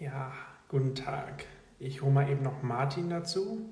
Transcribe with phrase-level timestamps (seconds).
[0.00, 0.32] Ja,
[0.68, 1.44] guten Tag.
[1.78, 3.70] Ich hole mal eben noch Martin dazu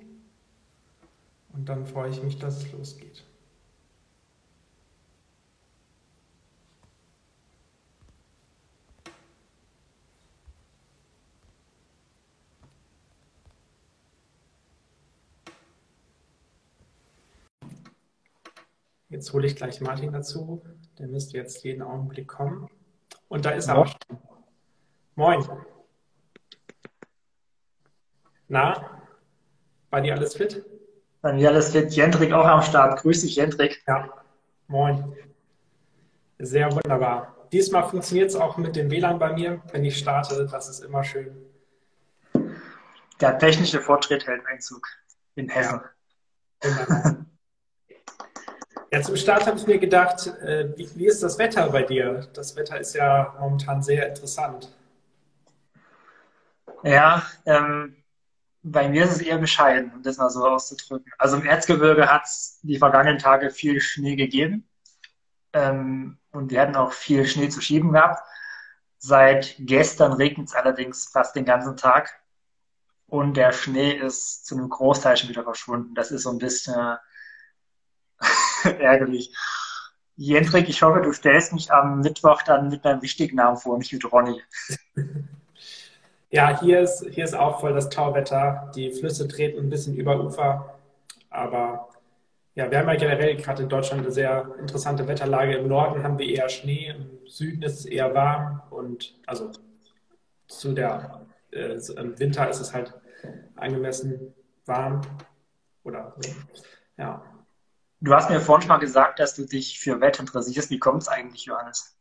[1.54, 3.24] und dann freue ich mich, dass es losgeht.
[19.08, 20.62] Jetzt hole ich gleich Martin dazu.
[20.98, 22.68] Der müsste jetzt jeden Augenblick kommen.
[23.28, 24.18] Und da ist er auch schon.
[25.14, 25.42] Moin.
[28.48, 29.02] Na,
[29.90, 30.64] war dir alles fit?
[31.20, 31.92] Bei mir alles fit.
[31.92, 33.00] Jendrik auch am Start.
[33.00, 33.82] Grüß dich, Jendrik.
[33.86, 34.08] Ja,
[34.68, 35.14] moin.
[36.38, 37.34] Sehr wunderbar.
[37.52, 40.46] Diesmal funktioniert es auch mit dem WLAN bei mir, wenn ich starte.
[40.50, 41.36] Das ist immer schön.
[43.20, 44.86] Der technische Fortschritt hält Einzug
[45.34, 45.80] in Hessen.
[46.62, 47.16] Ja,
[48.92, 52.28] ja zum Start habe ich mir gedacht, äh, wie, wie ist das Wetter bei dir?
[52.34, 54.72] Das Wetter ist ja momentan sehr interessant.
[56.84, 57.96] Ja, ähm,
[58.72, 61.12] bei mir ist es eher bescheiden, um das mal so auszudrücken.
[61.18, 64.68] Also im Erzgebirge hat es die vergangenen Tage viel Schnee gegeben.
[65.52, 68.22] Ähm, und wir hatten auch viel Schnee zu schieben gehabt.
[68.98, 72.20] Seit gestern regnet es allerdings fast den ganzen Tag.
[73.06, 75.94] Und der Schnee ist zu einem Großteil schon wieder verschwunden.
[75.94, 76.98] Das ist so ein bisschen
[78.64, 79.34] ärgerlich.
[80.16, 83.92] Jendrik, ich hoffe, du stellst mich am Mittwoch dann mit meinem wichtigen Namen vor, nicht
[83.92, 84.42] mit Ronny.
[86.30, 88.70] Ja, hier ist, hier ist auch voll das Tauwetter.
[88.74, 90.78] Die Flüsse treten ein bisschen über Ufer.
[91.30, 91.88] Aber
[92.54, 95.56] ja, wir haben ja generell gerade in Deutschland eine sehr interessante Wetterlage.
[95.56, 99.52] Im Norden haben wir eher Schnee, im Süden ist es eher warm und also
[100.48, 102.94] zu der äh, im Winter ist es halt
[103.56, 104.34] angemessen
[104.66, 105.00] warm.
[105.84, 106.14] Oder.
[106.96, 107.22] Ja.
[108.00, 110.70] Du hast mir vorhin schon mal gesagt, dass du dich für Wetter interessierst.
[110.70, 111.96] Wie kommt es eigentlich, Johannes?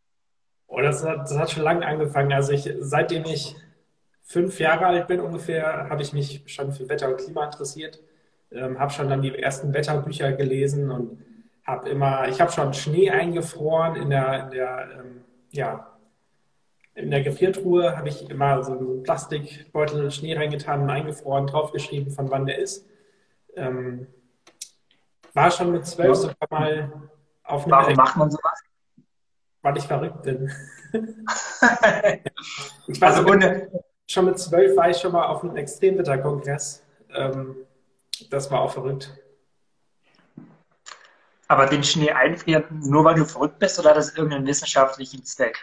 [0.68, 2.34] Oh, das, hat, das hat schon lange angefangen.
[2.34, 3.56] Also ich, seitdem ich
[4.28, 8.00] fünf Jahre alt bin ungefähr, habe ich mich schon für Wetter und Klima interessiert.
[8.52, 11.24] Ähm, habe schon dann die ersten Wetterbücher gelesen und
[11.66, 15.98] habe immer, ich habe schon Schnee eingefroren in der, in der ähm, ja,
[16.94, 22.32] in der Gefriertruhe habe ich immer so einen Plastikbeutel Schnee reingetan und eingefroren, draufgeschrieben, von
[22.32, 22.86] wann der ist.
[23.56, 24.08] Ähm,
[25.34, 27.10] war schon mit zwölf sogar mal
[27.44, 27.72] auf einem.
[27.72, 28.64] Warum macht man sowas?
[29.62, 30.52] Weil ich verrückt bin.
[32.88, 33.70] ich war also ohne,
[34.10, 36.84] schon mit zwölf war ich schon mal auf einem Extremwetterkongress.
[37.14, 37.56] Ähm,
[38.30, 39.16] das war auch verrückt.
[41.48, 45.58] Aber den Schnee einfrieren, nur weil du verrückt bist oder hat das irgendeinen wissenschaftlichen Zweck?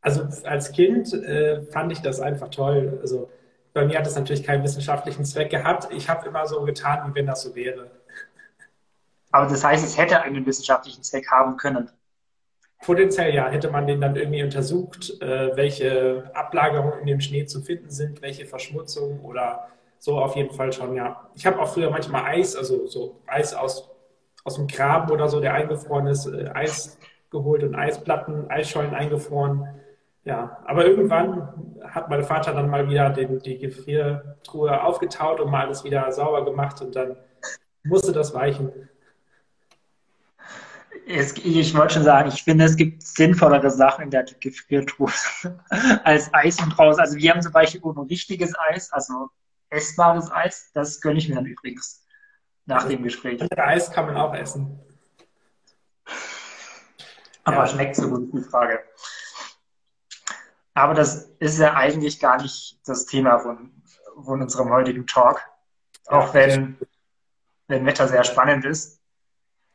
[0.00, 2.98] Also als Kind äh, fand ich das einfach toll.
[3.00, 3.30] Also
[3.74, 5.92] bei mir hat es natürlich keinen wissenschaftlichen Zweck gehabt.
[5.92, 7.90] Ich habe immer so getan, wie wenn das so wäre.
[9.30, 11.90] Aber das heißt, es hätte einen wissenschaftlichen Zweck haben können.
[12.80, 17.60] Potenziell ja, hätte man den dann irgendwie untersucht, äh, welche Ablagerungen in dem Schnee zu
[17.60, 19.68] finden sind, welche Verschmutzung oder
[19.98, 21.28] so auf jeden Fall schon, ja.
[21.34, 23.90] Ich habe auch früher manchmal Eis, also so Eis aus,
[24.44, 26.98] aus dem Graben oder so, der eingefroren ist, äh, Eis
[27.30, 29.66] geholt und Eisplatten, Eisschollen eingefroren.
[30.24, 31.48] Ja, aber irgendwann
[31.82, 36.44] hat mein Vater dann mal wieder den, die Gefriertruhe aufgetaut und mal alles wieder sauber
[36.44, 37.16] gemacht und dann
[37.82, 38.88] musste das weichen.
[41.10, 45.10] Es, ich wollte schon sagen, ich finde, es gibt sinnvollere Sachen in der Gefriertruhe
[46.04, 46.98] als Eis und raus.
[46.98, 49.30] Also wir haben zum Beispiel nur richtiges Eis, also
[49.70, 50.70] essbares Eis.
[50.74, 52.04] Das gönne ich mir dann übrigens
[52.66, 53.40] nach also, dem Gespräch.
[53.56, 54.78] Eis kann man auch essen.
[57.44, 57.66] Aber ja.
[57.66, 58.84] schmeckt so gut, die Frage.
[60.74, 63.72] Aber das ist ja eigentlich gar nicht das Thema von,
[64.22, 65.40] von unserem heutigen Talk.
[66.06, 66.76] Auch wenn,
[67.66, 68.97] wenn Wetter sehr spannend ist.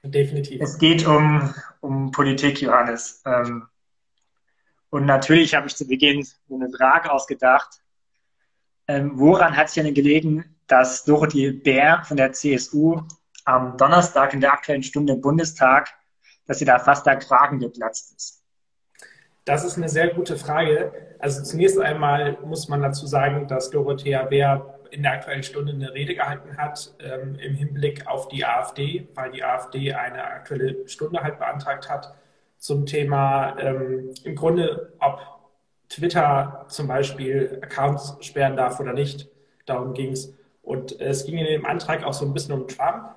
[0.03, 0.61] Definitiv.
[0.61, 3.21] Es geht um, um Politik, Johannes.
[3.25, 3.67] Ähm,
[4.89, 7.81] und natürlich habe ich zu Beginn eine Frage ausgedacht.
[8.87, 13.01] Ähm, woran hat es denn gelegen, dass Dorothee Bär von der CSU
[13.45, 15.89] am Donnerstag in der Aktuellen Stunde im Bundestag,
[16.45, 18.43] dass sie da fast der Kragen geplatzt ist?
[19.45, 21.15] Das ist eine sehr gute Frage.
[21.19, 25.93] Also zunächst einmal muss man dazu sagen, dass Dorothea Bär in der Aktuellen Stunde eine
[25.93, 31.21] Rede gehalten hat ähm, im Hinblick auf die AfD, weil die AfD eine Aktuelle Stunde
[31.21, 32.13] halt beantragt hat
[32.57, 35.19] zum Thema ähm, im Grunde, ob
[35.89, 39.27] Twitter zum Beispiel Accounts sperren darf oder nicht.
[39.65, 40.33] Darum ging es.
[40.61, 43.15] Und es ging in dem Antrag auch so ein bisschen um Trump.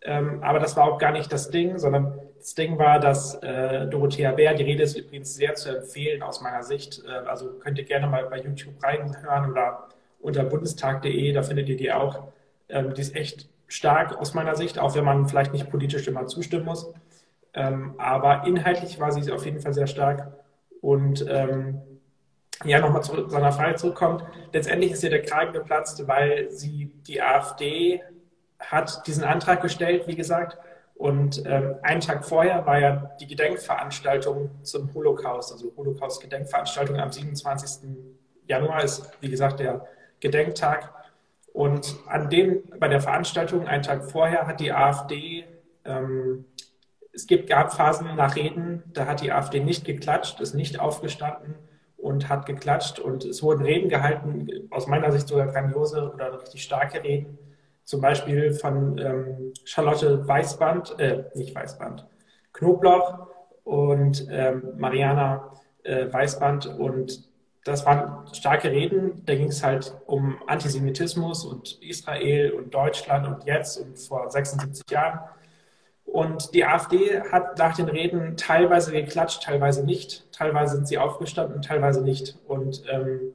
[0.00, 3.86] Ähm, aber das war auch gar nicht das Ding, sondern das Ding war, dass äh,
[3.86, 7.02] Dorothea Bär, die Rede ist übrigens sehr zu empfehlen aus meiner Sicht.
[7.06, 9.88] Äh, also könnt ihr gerne mal bei YouTube reinhören oder
[10.22, 12.28] unter bundestag.de, da findet ihr die auch.
[12.68, 16.26] Ähm, die ist echt stark aus meiner Sicht, auch wenn man vielleicht nicht politisch immer
[16.26, 16.92] zustimmen muss.
[17.54, 20.32] Ähm, aber inhaltlich war sie auf jeden Fall sehr stark
[20.80, 21.82] und ähm,
[22.64, 24.24] ja, nochmal zu seiner Frage zurückkommt.
[24.52, 28.02] Letztendlich ist ihr der Kragen geplatzt, weil sie die AfD
[28.60, 30.58] hat diesen Antrag gestellt, wie gesagt.
[30.94, 37.88] Und ähm, einen Tag vorher war ja die Gedenkveranstaltung zum Holocaust, also Holocaust-Gedenkveranstaltung am 27.
[38.46, 39.86] Januar ist, wie gesagt, der
[40.22, 40.90] Gedenktag.
[41.52, 45.44] Und an dem, bei der Veranstaltung, einen Tag vorher, hat die AfD,
[45.84, 46.46] ähm,
[47.12, 51.56] es gibt, gab Phasen nach Reden, da hat die AfD nicht geklatscht, ist nicht aufgestanden
[51.98, 52.98] und hat geklatscht.
[52.98, 57.38] Und es wurden Reden gehalten, aus meiner Sicht sogar grandiose oder richtig starke Reden.
[57.84, 62.06] Zum Beispiel von ähm, Charlotte Weißband, äh, nicht Weißband,
[62.54, 63.26] Knoblauch
[63.64, 65.52] und ähm, Mariana
[65.82, 66.66] äh, Weißband.
[66.78, 67.31] Und
[67.64, 69.22] das waren starke Reden.
[69.24, 74.90] Da ging es halt um Antisemitismus und Israel und Deutschland und jetzt und vor 76
[74.90, 75.20] Jahren.
[76.04, 80.30] Und die AfD hat nach den Reden teilweise geklatscht, teilweise nicht.
[80.32, 82.36] Teilweise sind sie aufgestanden, teilweise nicht.
[82.46, 83.32] Und ähm,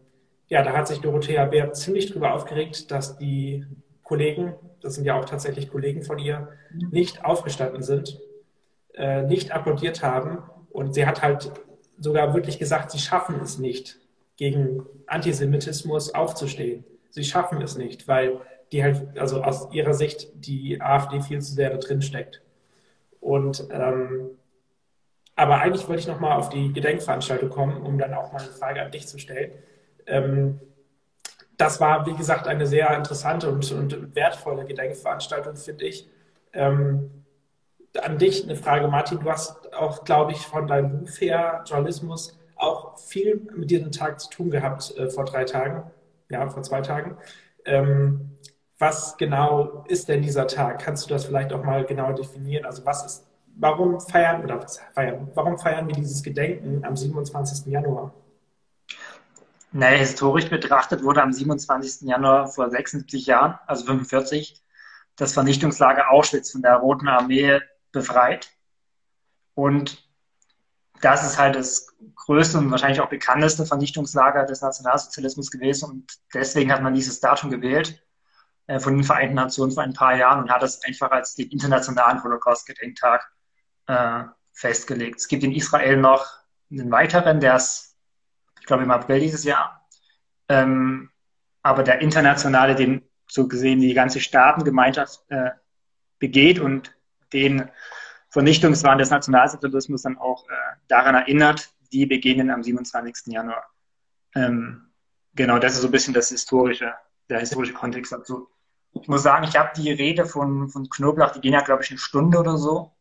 [0.47, 3.65] ja, da hat sich Dorothea Bär ziemlich drüber aufgeregt, dass die
[4.03, 6.49] Kollegen, das sind ja auch tatsächlich Kollegen von ihr,
[6.91, 8.19] nicht aufgestanden sind,
[8.93, 10.43] äh, nicht applaudiert haben.
[10.69, 11.51] Und sie hat halt
[11.97, 13.99] sogar wirklich gesagt, sie schaffen es nicht,
[14.37, 16.85] gegen Antisemitismus aufzustehen.
[17.09, 18.39] Sie schaffen es nicht, weil
[18.71, 22.41] die halt, also aus ihrer Sicht, die AfD viel zu sehr da drin steckt.
[23.19, 24.29] Und ähm,
[25.35, 28.81] aber eigentlich wollte ich nochmal auf die Gedenkveranstaltung kommen, um dann auch mal eine Frage
[28.81, 29.51] an dich zu stellen.
[30.07, 30.59] Ähm,
[31.57, 36.09] das war, wie gesagt, eine sehr interessante und, und wertvolle Gedenkveranstaltung, finde ich.
[36.53, 37.23] Ähm,
[38.01, 39.19] an dich eine Frage, Martin.
[39.19, 44.19] Du hast auch, glaube ich, von deinem Beruf her, Journalismus, auch viel mit diesem Tag
[44.19, 45.91] zu tun gehabt äh, vor drei Tagen,
[46.29, 47.17] ja, vor zwei Tagen.
[47.65, 48.37] Ähm,
[48.79, 50.79] was genau ist denn dieser Tag?
[50.79, 52.65] Kannst du das vielleicht auch mal genau definieren?
[52.65, 57.65] Also was ist, warum feiern oder feiern, warum feiern wir dieses Gedenken am 27.
[57.71, 58.13] Januar?
[59.71, 62.07] Naja, historisch betrachtet wurde am 27.
[62.07, 64.63] Januar vor 76 Jahren, also 45,
[65.15, 67.59] das Vernichtungslager Auschwitz von der Roten Armee
[67.91, 68.49] befreit.
[69.55, 70.06] Und
[71.01, 75.89] das ist halt das größte und wahrscheinlich auch bekannteste Vernichtungslager des Nationalsozialismus gewesen.
[75.89, 78.03] Und deswegen hat man dieses Datum gewählt
[78.67, 81.49] äh, von den Vereinten Nationen vor ein paar Jahren und hat es einfach als den
[81.49, 83.31] internationalen Holocaust-Gedenktag
[83.87, 84.23] äh,
[84.53, 85.19] festgelegt.
[85.19, 86.25] Es gibt in Israel noch
[86.71, 87.95] einen weiteren, der ist,
[88.59, 89.87] ich glaube, im April dieses Jahr.
[90.49, 91.09] Ähm,
[91.61, 95.51] aber der internationale, den so gesehen die ganze Staatengemeinschaft äh,
[96.19, 96.93] begeht und
[97.33, 97.69] den
[98.37, 100.53] Vernichtungswahn des Nationalsozialismus dann auch äh,
[100.87, 103.33] daran erinnert, die beginnen am 27.
[103.33, 103.63] Januar.
[104.35, 104.91] Ähm,
[105.33, 106.93] genau, das ist so ein bisschen das historische,
[107.31, 108.47] der historische Kontext dazu.
[109.01, 111.89] Ich muss sagen, ich habe die Rede von, von Knoblauch, die ging ja, glaube ich,
[111.89, 112.91] eine Stunde oder so.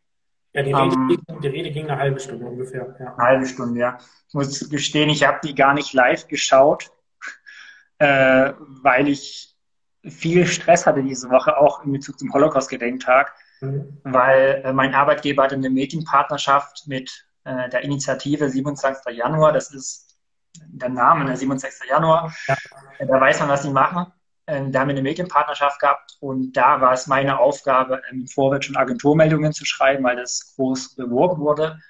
[0.55, 2.97] Ja, die Rede, um, ähm, die Rede ging eine halbe Stunde ungefähr.
[2.99, 3.15] Ja.
[3.17, 3.99] Eine halbe Stunde, ja.
[4.29, 6.91] Ich muss gestehen, ich habe die gar nicht live geschaut,
[7.99, 9.55] äh, weil ich
[10.03, 13.99] viel Stress hatte diese Woche, auch in Bezug zum Holocaust-Gedenktag, mhm.
[14.05, 19.17] weil äh, mein Arbeitgeber hatte eine Medienpartnerschaft mit äh, der Initiative 27.
[19.17, 19.53] Januar.
[19.53, 20.19] Das ist
[20.67, 21.89] der Name, der 27.
[21.89, 22.35] Januar.
[22.49, 22.57] Ja.
[22.99, 24.07] Da weiß man, was sie machen.
[24.49, 28.67] Ähm, da haben wir eine Medienpartnerschaft gehabt und da war es meine Aufgabe, im Vorwärts
[28.67, 31.81] schon Agenturmeldungen zu schreiben, weil das groß beworben wurde.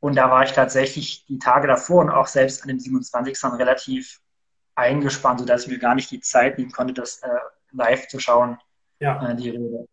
[0.00, 3.42] Und da war ich tatsächlich die Tage davor und auch selbst an dem 27.
[3.58, 4.20] relativ
[4.74, 7.28] eingespannt, sodass ich mir gar nicht die Zeit nehmen konnte, das äh,
[7.72, 8.58] live zu schauen,
[9.00, 9.30] ja.
[9.30, 9.88] äh, die Rede.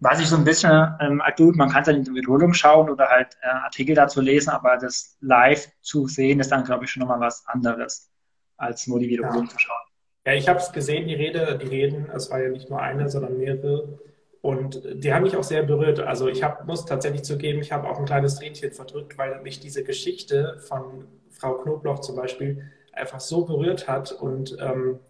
[0.00, 2.88] Was ich so ein bisschen ähm, akut, man kann es dann in der Wiederholung schauen
[2.88, 6.90] oder halt äh, Artikel dazu lesen, aber das live zu sehen ist dann, glaube ich,
[6.90, 8.08] schon nochmal was anderes,
[8.56, 9.50] als nur die Wiederholung ja.
[9.50, 9.76] zu schauen.
[10.24, 13.08] Ja, ich habe es gesehen, die Rede, die Reden, es war ja nicht nur eine,
[13.08, 13.98] sondern mehrere.
[14.40, 16.00] Und die haben mich auch sehr berührt.
[16.00, 19.58] Also ich hab, muss tatsächlich zugeben, ich habe auch ein kleines Tränchen verdrückt, weil mich
[19.58, 24.12] diese Geschichte von Frau Knobloch zum Beispiel einfach so berührt hat.
[24.12, 25.00] Und ähm,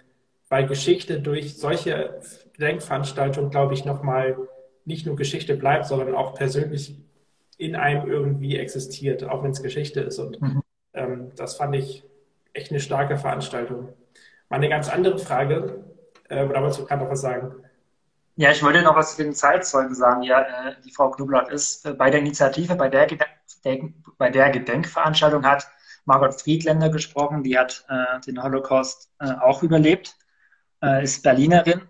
[0.48, 2.20] weil Geschichte durch solche
[2.58, 4.36] Denkveranstaltungen, glaube ich, nochmal
[4.88, 6.98] nicht nur Geschichte bleibt, sondern auch persönlich
[7.58, 10.18] in einem irgendwie existiert, auch wenn es Geschichte ist.
[10.18, 10.62] Und mhm.
[10.94, 12.04] ähm, das fand ich
[12.54, 13.90] echt eine starke Veranstaltung.
[14.48, 15.84] Mal eine ganz andere Frage,
[16.28, 17.54] äh, oder wolltest du gerade noch was sagen?
[18.36, 20.22] Ja, ich wollte noch was zu den Zeitzeugen sagen.
[20.22, 24.50] Ja, äh, die Frau Knublatt ist äh, bei der Initiative, bei der, Gedenk bei der
[24.50, 25.68] Gedenkveranstaltung hat
[26.06, 27.42] Margot Friedländer gesprochen.
[27.42, 30.16] Die hat äh, den Holocaust äh, auch überlebt,
[30.82, 31.82] äh, ist Berlinerin.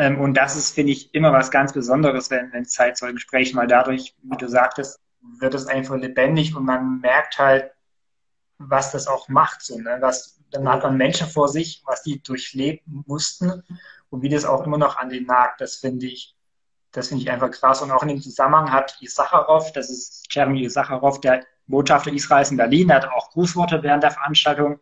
[0.00, 3.66] Ähm, und das ist, finde ich, immer was ganz Besonderes, wenn, wenn Zeitzeugen sprechen, weil
[3.66, 7.70] dadurch, wie du sagtest, wird es einfach lebendig und man merkt halt,
[8.56, 9.60] was das auch macht.
[9.60, 9.98] So, ne?
[10.00, 13.62] was, dann hat man Menschen vor sich, was die durchleben mussten
[14.08, 15.60] und wie das auch immer noch an den nagt.
[15.60, 16.34] Das finde ich,
[16.92, 17.82] das finde ich einfach krass.
[17.82, 22.56] Und auch in dem Zusammenhang hat Isacharov, das ist Jeremy Isacharov, der Botschafter Israels in
[22.56, 24.80] Berlin, hat auch Grußworte während der Veranstaltung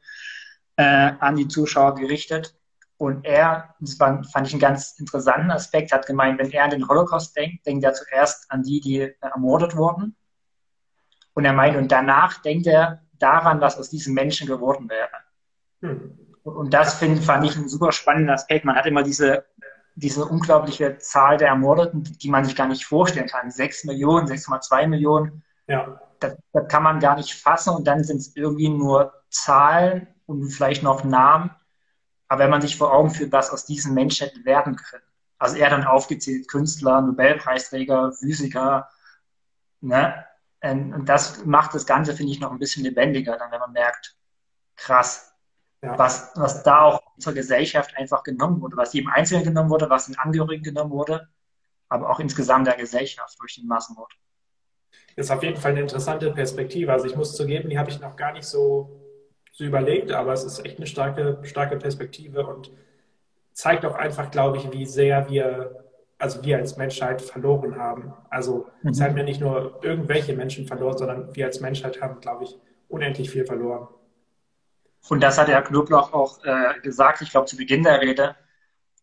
[0.77, 2.55] äh, an die Zuschauer gerichtet.
[2.99, 6.71] Und er, das war, fand ich einen ganz interessanten Aspekt, hat gemeint, wenn er an
[6.71, 10.17] den Holocaust denkt, denkt er zuerst an die, die äh, ermordet wurden.
[11.33, 15.11] Und er meint, und danach denkt er daran, was aus diesen Menschen geworden wäre.
[15.81, 16.19] Hm.
[16.43, 18.64] Und das find, fand ich einen super spannenden Aspekt.
[18.64, 19.45] Man hat immer diese,
[19.95, 23.52] diese unglaubliche Zahl der Ermordeten, die man sich gar nicht vorstellen kann.
[23.52, 25.45] Sechs Millionen, 6,2 Millionen.
[25.69, 26.00] Ja.
[26.19, 30.50] Das, das kann man gar nicht fassen und dann sind es irgendwie nur Zahlen und
[30.50, 31.50] vielleicht noch Namen.
[32.29, 35.05] Aber wenn man sich vor Augen führt, was aus diesen Menschen hätte werden können.
[35.39, 38.89] Also er dann aufgezählt, Künstler, Nobelpreisträger, Physiker,
[39.81, 40.25] ne?
[40.61, 44.17] Und das macht das Ganze, finde ich, noch ein bisschen lebendiger, dann wenn man merkt,
[44.75, 45.33] krass,
[45.83, 45.97] ja.
[45.97, 50.07] was, was da auch zur Gesellschaft einfach genommen wurde, was jedem Einzelnen genommen wurde, was
[50.07, 51.29] den Angehörigen genommen wurde,
[51.89, 54.13] aber auch insgesamt der Gesellschaft durch den Massenmord.
[55.17, 56.93] Das ist auf jeden Fall eine interessante Perspektive.
[56.93, 59.08] Also ich muss zugeben, die habe ich noch gar nicht so
[59.59, 62.71] so überlegt, aber es ist echt eine starke, starke Perspektive und
[63.53, 65.85] zeigt auch einfach, glaube ich, wie sehr wir,
[66.17, 68.15] also wir als Menschheit verloren haben.
[68.31, 68.91] Also mhm.
[68.91, 72.57] es haben ja nicht nur irgendwelche Menschen verloren, sondern wir als Menschheit haben, glaube ich,
[72.87, 73.88] unendlich viel verloren.
[75.09, 78.37] Und das hat Herr Knoblauch auch äh, gesagt, ich glaube zu Beginn der Rede,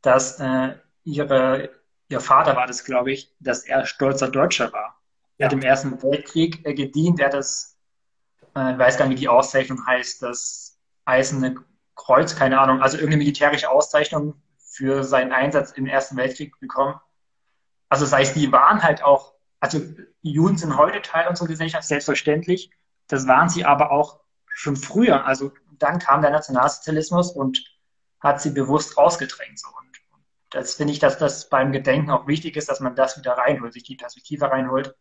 [0.02, 1.70] dass äh, ihre,
[2.08, 5.02] ihr Vater war das, glaube ich, dass er stolzer Deutscher war.
[5.38, 7.75] Er hat im Ersten Weltkrieg äh, gedient, er hat das
[8.56, 11.56] ich weiß gar nicht, wie die Auszeichnung heißt, das Eiserne
[11.96, 17.00] Kreuz, keine Ahnung, also irgendeine militärische Auszeichnung für seinen Einsatz im Ersten Weltkrieg bekommen.
[17.90, 19.82] Also das heißt, die waren halt auch, also
[20.22, 22.72] Juden sind heute Teil unserer Gesellschaft, selbstverständlich.
[23.08, 25.26] Das waren sie aber auch schon früher.
[25.26, 27.64] Also dann kam der Nationalsozialismus und
[28.20, 29.60] hat sie bewusst ausgedrängt.
[29.60, 29.68] So.
[29.68, 29.98] Und
[30.52, 33.74] das finde ich, dass das beim Gedenken auch wichtig ist, dass man das wieder reinholt,
[33.74, 34.96] sich die Perspektive reinholt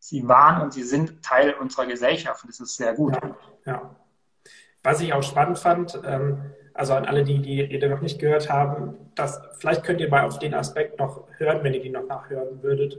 [0.00, 2.44] sie waren und sie sind Teil unserer Gesellschaft.
[2.48, 3.14] Das ist sehr gut.
[3.14, 3.96] Ja, ja.
[4.82, 8.50] Was ich auch spannend fand, ähm, also an alle, die die Rede noch nicht gehört
[8.50, 12.06] haben, dass vielleicht könnt ihr mal auf den Aspekt noch hören, wenn ihr die noch
[12.06, 12.98] nachhören würdet.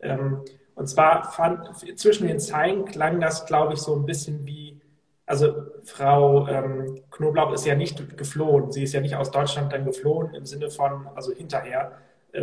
[0.00, 0.42] Ähm,
[0.76, 4.80] und zwar fand zwischen den Zeilen klang das, glaube ich, so ein bisschen wie,
[5.24, 9.84] also Frau ähm, Knoblauch ist ja nicht geflohen, sie ist ja nicht aus Deutschland dann
[9.84, 11.92] geflohen im Sinne von, also hinterher,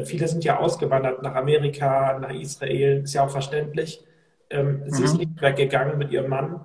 [0.05, 4.03] viele sind ja ausgewandert nach Amerika, nach Israel, ist ja auch verständlich.
[4.49, 4.89] Ähm, mhm.
[4.89, 5.19] Sie ist mhm.
[5.19, 6.61] nicht weggegangen mit ihrem Mann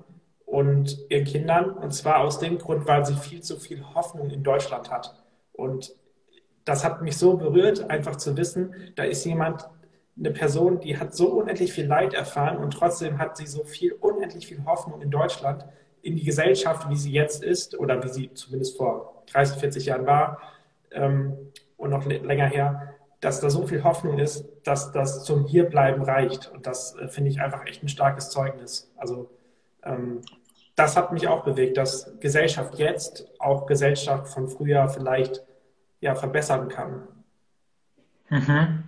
[0.46, 1.70] und ihren Kindern.
[1.70, 5.14] Und zwar aus dem Grund, weil sie viel zu viel Hoffnung in Deutschland hat.
[5.52, 5.94] Und
[6.64, 9.68] das hat mich so berührt, einfach zu wissen, da ist jemand,
[10.18, 13.92] eine Person, die hat so unendlich viel Leid erfahren und trotzdem hat sie so viel,
[13.92, 15.64] unendlich viel Hoffnung in Deutschland,
[16.02, 20.06] in die Gesellschaft, wie sie jetzt ist oder wie sie zumindest vor 30, 40 Jahren
[20.06, 20.38] war
[20.90, 21.36] ähm,
[21.76, 22.87] und noch länger her
[23.20, 26.50] dass da so viel Hoffnung ist, dass das zum Hierbleiben reicht.
[26.52, 28.92] Und das äh, finde ich einfach echt ein starkes Zeugnis.
[28.96, 29.30] Also
[29.82, 30.22] ähm,
[30.76, 35.42] das hat mich auch bewegt, dass Gesellschaft jetzt auch Gesellschaft von früher vielleicht
[36.00, 37.08] ja, verbessern kann.
[38.28, 38.84] Mhm.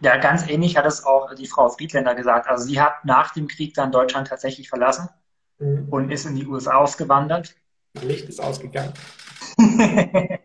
[0.00, 2.48] Ja, ganz ähnlich hat es auch die Frau Friedländer gesagt.
[2.48, 5.08] Also sie hat nach dem Krieg dann Deutschland tatsächlich verlassen
[5.58, 5.88] mhm.
[5.90, 7.54] und ist in die USA ausgewandert.
[8.00, 8.94] Licht ist ausgegangen.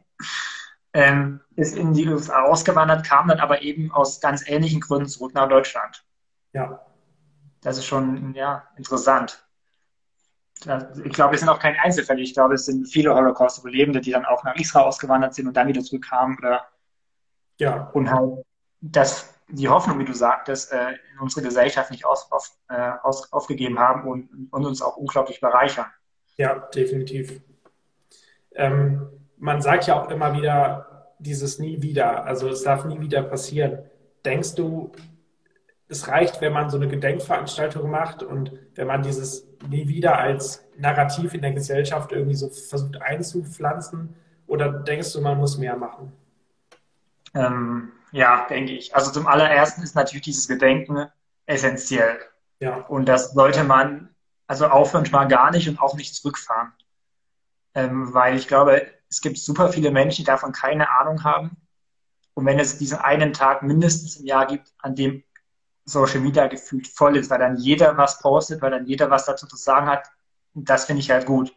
[0.93, 5.33] ähm, ist in die USA ausgewandert, kam dann aber eben aus ganz ähnlichen Gründen zurück
[5.33, 6.05] nach Deutschland.
[6.53, 6.85] Ja.
[7.61, 9.43] Das ist schon ja, interessant.
[11.03, 12.21] Ich glaube, es sind auch keine Einzelfälle.
[12.21, 15.67] Ich glaube, es sind viele Holocaust-Überlebende, die dann auch nach Israel ausgewandert sind und dann
[15.67, 16.37] wieder zurückkamen.
[16.37, 16.67] Oder
[17.59, 17.89] ja.
[17.93, 18.45] Und halt,
[18.81, 23.31] dass die Hoffnung, wie du sagtest, äh, in unsere Gesellschaft nicht aus, auf, äh, aus,
[23.33, 25.87] aufgegeben haben und, und, uns auch unglaublich bereichern.
[26.37, 27.41] Ja, definitiv.
[28.55, 33.21] Ähm, man sagt ja auch immer wieder dieses nie wieder, also es darf nie wieder
[33.23, 33.79] passieren.
[34.23, 34.93] Denkst du,
[35.89, 40.63] es reicht, wenn man so eine Gedenkveranstaltung macht und wenn man dieses nie wieder als
[40.77, 44.15] Narrativ in der Gesellschaft irgendwie so versucht einzupflanzen?
[44.47, 46.13] Oder denkst du, man muss mehr machen?
[47.33, 48.95] Ähm, ja, denke ich.
[48.95, 51.07] Also zum allerersten ist natürlich dieses Gedenken
[51.47, 52.17] essentiell.
[52.59, 52.77] Ja.
[52.77, 54.09] Und das sollte man
[54.47, 56.71] also aufhören mal gar nicht und auch nicht zurückfahren.
[57.75, 61.55] Ähm, weil ich glaube, es gibt super viele Menschen, die davon keine Ahnung haben.
[62.33, 65.23] Und wenn es diesen einen Tag mindestens im Jahr gibt, an dem
[65.85, 69.45] Social Media gefühlt voll ist, weil dann jeder was postet, weil dann jeder was dazu
[69.45, 70.07] zu sagen hat,
[70.55, 71.53] das finde ich halt gut.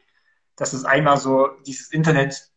[0.57, 2.53] Dass es einmal so dieses Internet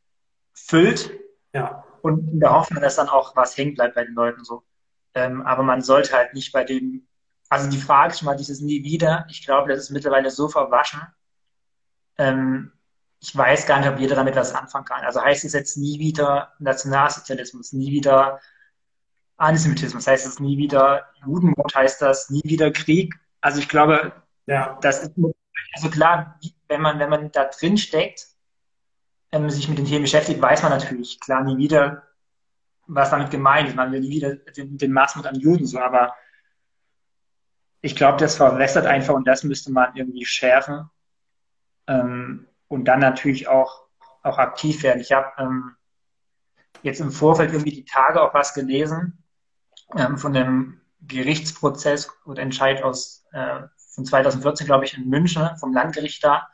[0.53, 1.11] füllt
[1.53, 1.85] ja.
[2.01, 4.63] und in der Hoffnung, dass dann auch was hängen bleibt bei den Leuten so.
[5.13, 7.07] Ähm, aber man sollte halt nicht bei dem,
[7.47, 9.25] also die Frage ist mal dieses nie wieder.
[9.29, 11.01] Ich glaube, das ist mittlerweile so verwaschen.
[12.17, 12.73] Ähm,
[13.21, 15.03] ich weiß gar nicht, ob jeder damit was anfangen kann.
[15.03, 18.39] Also heißt es jetzt nie wieder Nationalsozialismus, nie wieder
[19.37, 23.15] Antisemitismus, heißt es nie wieder Judenmord, heißt das nie wieder Krieg.
[23.41, 24.13] Also ich glaube,
[24.45, 24.77] ja.
[24.81, 25.11] das ist
[25.73, 28.27] also klar, wenn man, wenn man da drin steckt,
[29.31, 32.07] ähm, sich mit den Themen beschäftigt, weiß man natürlich, klar, nie wieder,
[32.87, 33.75] was damit gemeint ist.
[33.75, 36.15] Man will nie wieder den, den Maßmut an Juden so, aber
[37.81, 40.89] ich glaube, das verwässert einfach und das müsste man irgendwie schärfen.
[41.87, 43.87] Ähm, und dann natürlich auch,
[44.23, 45.01] auch aktiv werden.
[45.01, 45.75] Ich habe ähm,
[46.81, 49.21] jetzt im Vorfeld irgendwie die Tage auch was gelesen
[49.97, 53.61] ähm, von dem Gerichtsprozess oder Entscheid aus äh,
[53.95, 56.47] von 2014, glaube ich, in München vom Landgericht da.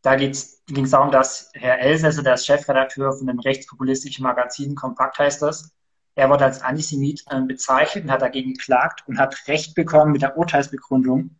[0.00, 5.18] Da ging es darum, dass Herr Elsässer, der ist Chefredakteur von dem rechtspopulistischen Magazin Kompakt
[5.18, 5.72] heißt das,
[6.14, 10.22] er wurde als Antisemit äh, bezeichnet und hat dagegen geklagt und hat Recht bekommen mit
[10.22, 11.38] der Urteilsbegründung,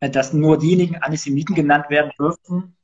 [0.00, 2.76] äh, dass nur diejenigen Antisemiten genannt werden dürfen,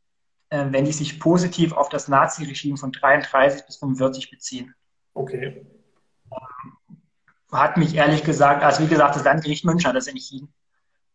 [0.51, 4.75] wenn die sich positiv auf das Nazi-Regime von 33 bis 45 beziehen.
[5.15, 5.67] Okay.
[7.53, 10.53] Hat mich ehrlich gesagt, also wie gesagt, das Landgericht München hat das entschieden.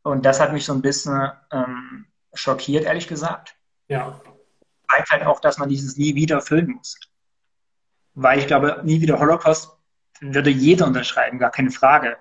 [0.03, 3.55] Und das hat mich so ein bisschen ähm, schockiert, ehrlich gesagt.
[3.87, 4.19] Ja.
[4.89, 6.99] Zeigt halt auch, dass man dieses nie wieder füllen muss.
[8.13, 9.71] Weil ich glaube, nie wieder Holocaust
[10.19, 12.17] würde jeder unterschreiben, gar keine Frage.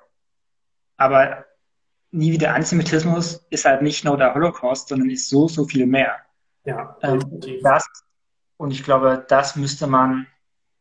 [0.97, 1.45] Aber
[2.11, 6.21] nie wieder Antisemitismus ist halt nicht nur der Holocaust, sondern ist so, so viel mehr.
[6.65, 7.21] Ja, ähm,
[7.63, 7.87] das,
[8.57, 10.27] und ich glaube, das müsste man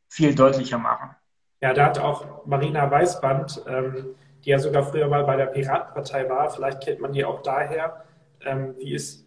[0.07, 1.15] viel deutlicher machen.
[1.61, 6.27] Ja, da hat auch Marina Weißband, ähm, die ja sogar früher mal bei der Piratenpartei
[6.29, 8.03] war, vielleicht kennt man die auch daher,
[8.41, 9.25] ähm, die ist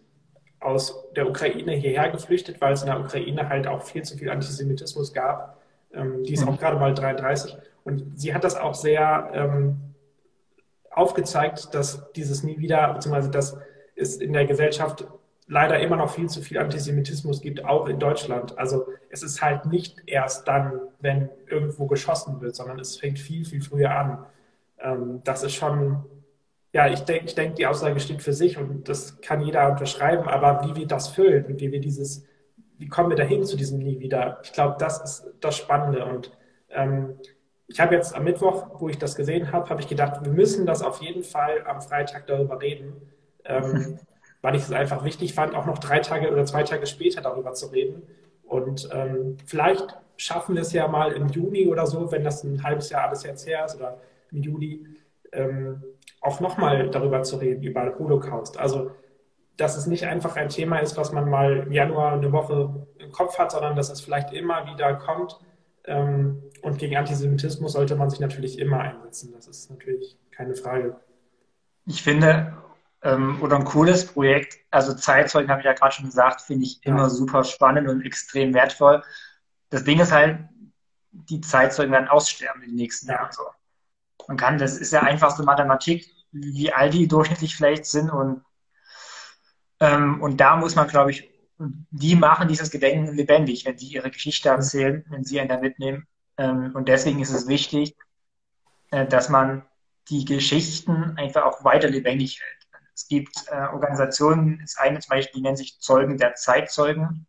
[0.59, 4.29] aus der Ukraine hierher geflüchtet, weil es in der Ukraine halt auch viel zu viel
[4.29, 5.61] Antisemitismus gab.
[5.93, 6.49] Ähm, die ist mhm.
[6.49, 7.55] auch gerade mal 33.
[7.83, 9.93] Und sie hat das auch sehr ähm,
[10.89, 13.57] aufgezeigt, dass dieses nie wieder, beziehungsweise dass
[13.95, 15.05] es in der Gesellschaft
[15.47, 18.57] leider immer noch viel zu viel Antisemitismus gibt, auch in Deutschland.
[18.57, 23.45] Also es ist halt nicht erst dann, wenn irgendwo geschossen wird, sondern es fängt viel,
[23.45, 24.25] viel früher an.
[24.79, 26.03] Ähm, das ist schon,
[26.73, 30.27] ja, ich denke, ich denk, die Aussage steht für sich und das kann jeder unterschreiben,
[30.27, 32.25] aber wie wir das füllen und wie wir dieses,
[32.77, 34.39] wie kommen wir dahin zu diesem Nie wieder?
[34.43, 36.31] Ich glaube, das ist das Spannende und
[36.69, 37.15] ähm,
[37.67, 40.65] ich habe jetzt am Mittwoch, wo ich das gesehen habe, habe ich gedacht, wir müssen
[40.65, 42.93] das auf jeden Fall am Freitag darüber reden,
[43.45, 43.99] ähm,
[44.45, 47.53] weil ich es einfach wichtig fand, auch noch drei Tage oder zwei Tage später darüber
[47.53, 48.03] zu reden.
[48.43, 52.61] Und ähm, vielleicht schaffen wir es ja mal im Juni oder so, wenn das ein
[52.61, 53.97] halbes Jahr alles jetzt her ist oder
[54.31, 54.85] im Juli,
[55.31, 55.83] ähm,
[56.21, 58.59] auch nochmal darüber zu reden, über Holocaust.
[58.59, 58.91] Also,
[59.57, 63.11] dass es nicht einfach ein Thema ist, was man mal im Januar eine Woche im
[63.11, 65.39] Kopf hat, sondern dass es vielleicht immer wieder kommt
[65.85, 69.31] ähm, und gegen Antisemitismus sollte man sich natürlich immer einsetzen.
[69.33, 70.97] Das ist natürlich keine Frage.
[71.87, 72.53] Ich finde,
[73.05, 76.83] ähm, oder ein cooles Projekt, also Zeitzeugen habe ich ja gerade schon gesagt, finde ich
[76.83, 79.03] immer super spannend und extrem wertvoll.
[79.69, 80.39] Das Ding ist halt,
[81.11, 83.13] die Zeitzeugen werden aussterben in den nächsten ja.
[83.13, 83.31] Jahren.
[83.31, 83.43] So.
[84.27, 88.43] Man kann, das ist ja einfachste Mathematik, wie alt die durchschnittlich vielleicht sind und,
[89.79, 94.09] ähm, und da muss man, glaube ich, die machen dieses Gedenken lebendig, wenn sie ihre
[94.09, 96.07] Geschichte erzählen, wenn sie einen da mitnehmen.
[96.37, 97.95] Ähm, und deswegen ist es wichtig,
[98.91, 99.63] äh, dass man
[100.09, 102.64] die Geschichten einfach auch weiter lebendig hält.
[102.95, 107.27] Es gibt äh, Organisationen, das eine zum Beispiel, die nennen sich Zeugen der Zeitzeugen.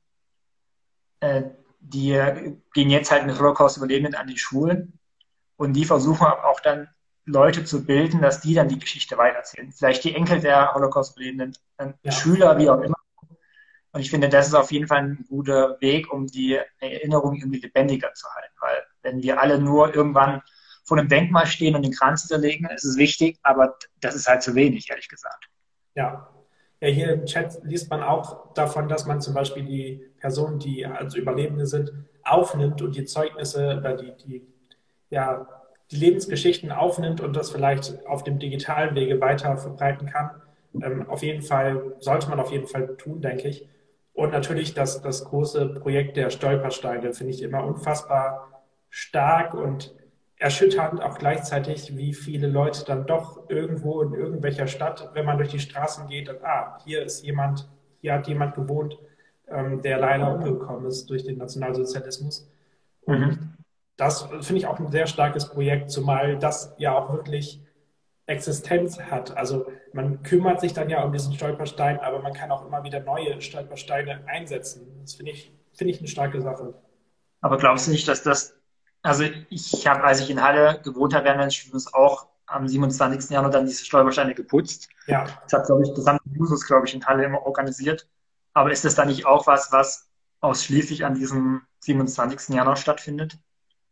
[1.20, 1.42] Äh,
[1.80, 4.98] die gehen jetzt halt mit Holocaust-Überlebenden an die Schulen
[5.56, 6.88] und die versuchen auch dann
[7.24, 9.72] Leute zu bilden, dass die dann die Geschichte weitererzählen.
[9.72, 11.54] Vielleicht die Enkel der Holocaust-Überlebenden,
[12.02, 12.12] ja.
[12.12, 12.96] Schüler, wie auch immer.
[13.92, 17.60] Und ich finde, das ist auf jeden Fall ein guter Weg, um die Erinnerung irgendwie
[17.60, 18.54] lebendiger zu halten.
[18.60, 20.42] Weil wenn wir alle nur irgendwann
[20.84, 24.42] vor einem Denkmal stehen und den Kranz zerlegen, ist es wichtig, aber das ist halt
[24.42, 25.48] zu wenig, ehrlich gesagt.
[25.96, 26.28] Ja.
[26.80, 30.84] Ja, hier im Chat liest man auch davon, dass man zum Beispiel die Personen, die
[30.84, 31.90] also Überlebende sind,
[32.22, 34.46] aufnimmt und die Zeugnisse oder die, die,
[35.08, 35.48] ja,
[35.90, 40.42] die Lebensgeschichten aufnimmt und das vielleicht auf dem digitalen Wege weiter verbreiten kann.
[40.82, 43.66] Ähm, auf jeden Fall, sollte man auf jeden Fall tun, denke ich.
[44.12, 49.94] Und natürlich das, das große Projekt der Stolpersteine finde ich immer unfassbar stark und
[50.38, 55.48] erschütternd auch gleichzeitig, wie viele Leute dann doch irgendwo in irgendwelcher Stadt, wenn man durch
[55.48, 57.68] die Straßen geht, dann, ah, hier ist jemand,
[58.00, 58.98] hier hat jemand gewohnt,
[59.48, 62.50] ähm, der leider umgekommen ist durch den Nationalsozialismus.
[63.02, 63.54] Und mhm.
[63.96, 67.62] das finde ich auch ein sehr starkes Projekt, zumal das ja auch wirklich
[68.26, 69.36] Existenz hat.
[69.36, 73.00] Also man kümmert sich dann ja um diesen Stolperstein, aber man kann auch immer wieder
[73.00, 74.86] neue Stolpersteine einsetzen.
[75.00, 76.74] Das finde ich, finde ich eine starke Sache.
[77.40, 78.56] Aber glaubst du nicht, dass das,
[79.06, 83.30] also ich habe, als ich in Halle gewohnt habe, während meines Studiums auch am 27.
[83.30, 84.88] Januar dann diese Stolpersteine geputzt.
[85.06, 85.26] Ja.
[85.44, 88.08] Das hat, glaube ich, das haben die Jusos, glaube ich, in Halle immer organisiert.
[88.52, 90.08] Aber ist das dann nicht auch was, was
[90.40, 92.54] ausschließlich an diesem 27.
[92.54, 93.38] Januar stattfindet?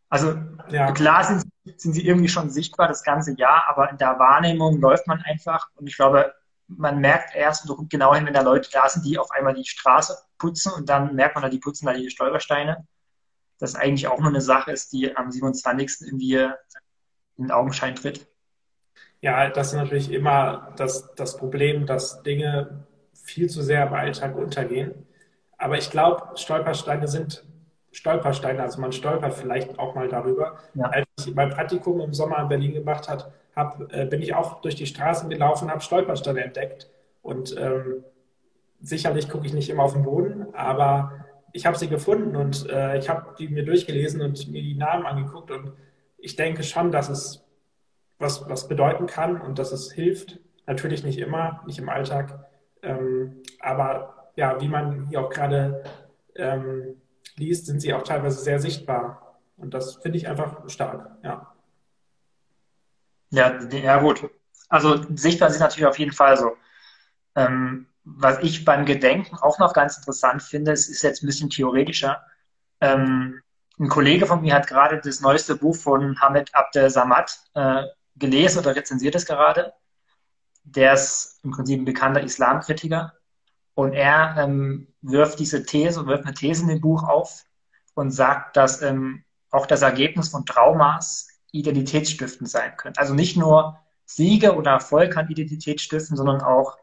[0.08, 0.36] Also
[0.68, 0.92] ja.
[0.92, 1.44] klar sind,
[1.76, 5.68] sind sie irgendwie schon sichtbar das ganze Jahr, aber in der Wahrnehmung läuft man einfach
[5.74, 6.32] und ich glaube,
[6.68, 9.54] man merkt erst und guckt genau hin, wenn da Leute da sind, die auf einmal
[9.54, 12.86] die Straße putzen und dann merkt man da, die putzen da die Stolpersteine.
[13.64, 16.06] Das eigentlich auch nur eine Sache ist, die am 27.
[16.06, 18.26] irgendwie in den Augenschein tritt.
[19.22, 24.36] Ja, das ist natürlich immer das, das Problem, dass Dinge viel zu sehr im Alltag
[24.36, 25.06] untergehen.
[25.56, 27.42] Aber ich glaube, Stolpersteine sind
[27.90, 30.58] Stolpersteine, also man stolpert vielleicht auch mal darüber.
[30.74, 30.90] Ja.
[30.90, 34.60] Als ich mein Praktikum im Sommer in Berlin gemacht habe, hab, äh, bin ich auch
[34.60, 36.90] durch die Straßen gelaufen, habe Stolpersteine entdeckt.
[37.22, 38.04] Und ähm,
[38.82, 41.23] sicherlich gucke ich nicht immer auf den Boden, aber
[41.54, 45.06] ich habe sie gefunden und äh, ich habe die mir durchgelesen und mir die Namen
[45.06, 45.72] angeguckt und
[46.18, 47.44] ich denke schon, dass es
[48.18, 50.40] was, was bedeuten kann und dass es hilft.
[50.66, 52.48] Natürlich nicht immer, nicht im Alltag,
[52.82, 55.84] ähm, aber ja, wie man hier auch gerade
[56.34, 57.00] ähm,
[57.36, 59.38] liest, sind sie auch teilweise sehr sichtbar.
[59.56, 61.54] Und das finde ich einfach stark, ja.
[63.30, 64.28] Ja, ja, gut.
[64.68, 66.56] Also sichtbar sind natürlich auf jeden Fall so.
[67.36, 71.50] Ähm, was ich beim Gedenken auch noch ganz interessant finde, es ist jetzt ein bisschen
[71.50, 72.22] theoretischer.
[72.80, 73.40] Ähm,
[73.78, 77.84] ein Kollege von mir hat gerade das neueste Buch von Hamid Abdel Samad äh,
[78.16, 79.72] gelesen oder rezensiert es gerade.
[80.62, 83.14] Der ist im Prinzip ein bekannter Islamkritiker
[83.74, 87.44] und er ähm, wirft diese These, wirft eine These in dem Buch auf
[87.94, 92.96] und sagt, dass ähm, auch das Ergebnis von Traumas identitätsstiftend sein können.
[92.96, 96.76] Also nicht nur Siege oder Erfolg kann Identität stiften, sondern auch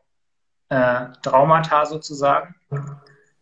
[0.72, 2.56] äh, Traumata sozusagen.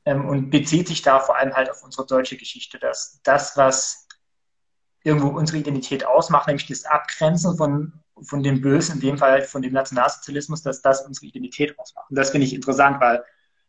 [0.06, 4.08] Ähm, und bezieht sich da vor allem halt auf unsere deutsche Geschichte, dass das, was
[5.04, 9.46] irgendwo unsere Identität ausmacht, nämlich das Abgrenzen von, von dem Bösen, in dem Fall halt
[9.46, 12.10] von dem Nationalsozialismus, dass das unsere Identität ausmacht.
[12.10, 13.24] Und das finde ich interessant, weil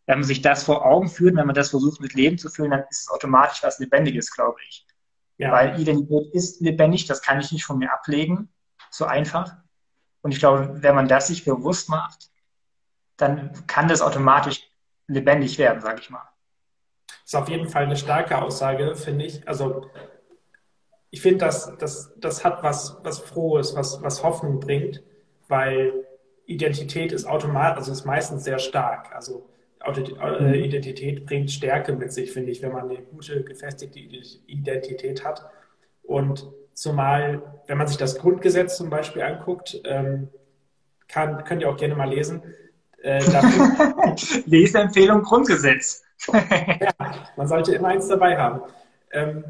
[0.06, 2.70] wenn man sich das vor Augen führt, wenn man das versucht mit Leben zu füllen,
[2.70, 4.86] dann ist es automatisch was Lebendiges, glaube ich.
[5.36, 5.52] Ja.
[5.52, 8.48] Weil Identität ist lebendig, das kann ich nicht von mir ablegen,
[8.90, 9.56] so einfach.
[10.22, 12.29] Und ich glaube, wenn man das sich bewusst macht,
[13.20, 14.68] dann kann das automatisch
[15.06, 16.28] lebendig werden, sage ich mal.
[17.06, 19.46] Das ist auf jeden Fall eine starke Aussage, finde ich.
[19.46, 19.86] Also
[21.10, 25.02] ich finde, das, das, das hat was, was Frohes, was, was Hoffnung bringt,
[25.48, 26.06] weil
[26.46, 29.12] Identität ist automatisch, also ist meistens sehr stark.
[29.14, 29.48] Also
[29.84, 30.54] äh, mhm.
[30.54, 35.44] Identität bringt Stärke mit sich, finde ich, wenn man eine gute, gefestigte Identität hat.
[36.02, 40.28] Und zumal, wenn man sich das Grundgesetz zum Beispiel anguckt, ähm,
[41.08, 42.42] kann, könnt ihr auch gerne mal lesen.
[43.02, 43.20] Äh,
[44.46, 46.02] Leseempfehlung Grundgesetz.
[46.28, 46.92] ja,
[47.36, 48.62] man sollte immer eins dabei haben.
[49.12, 49.44] Ähm,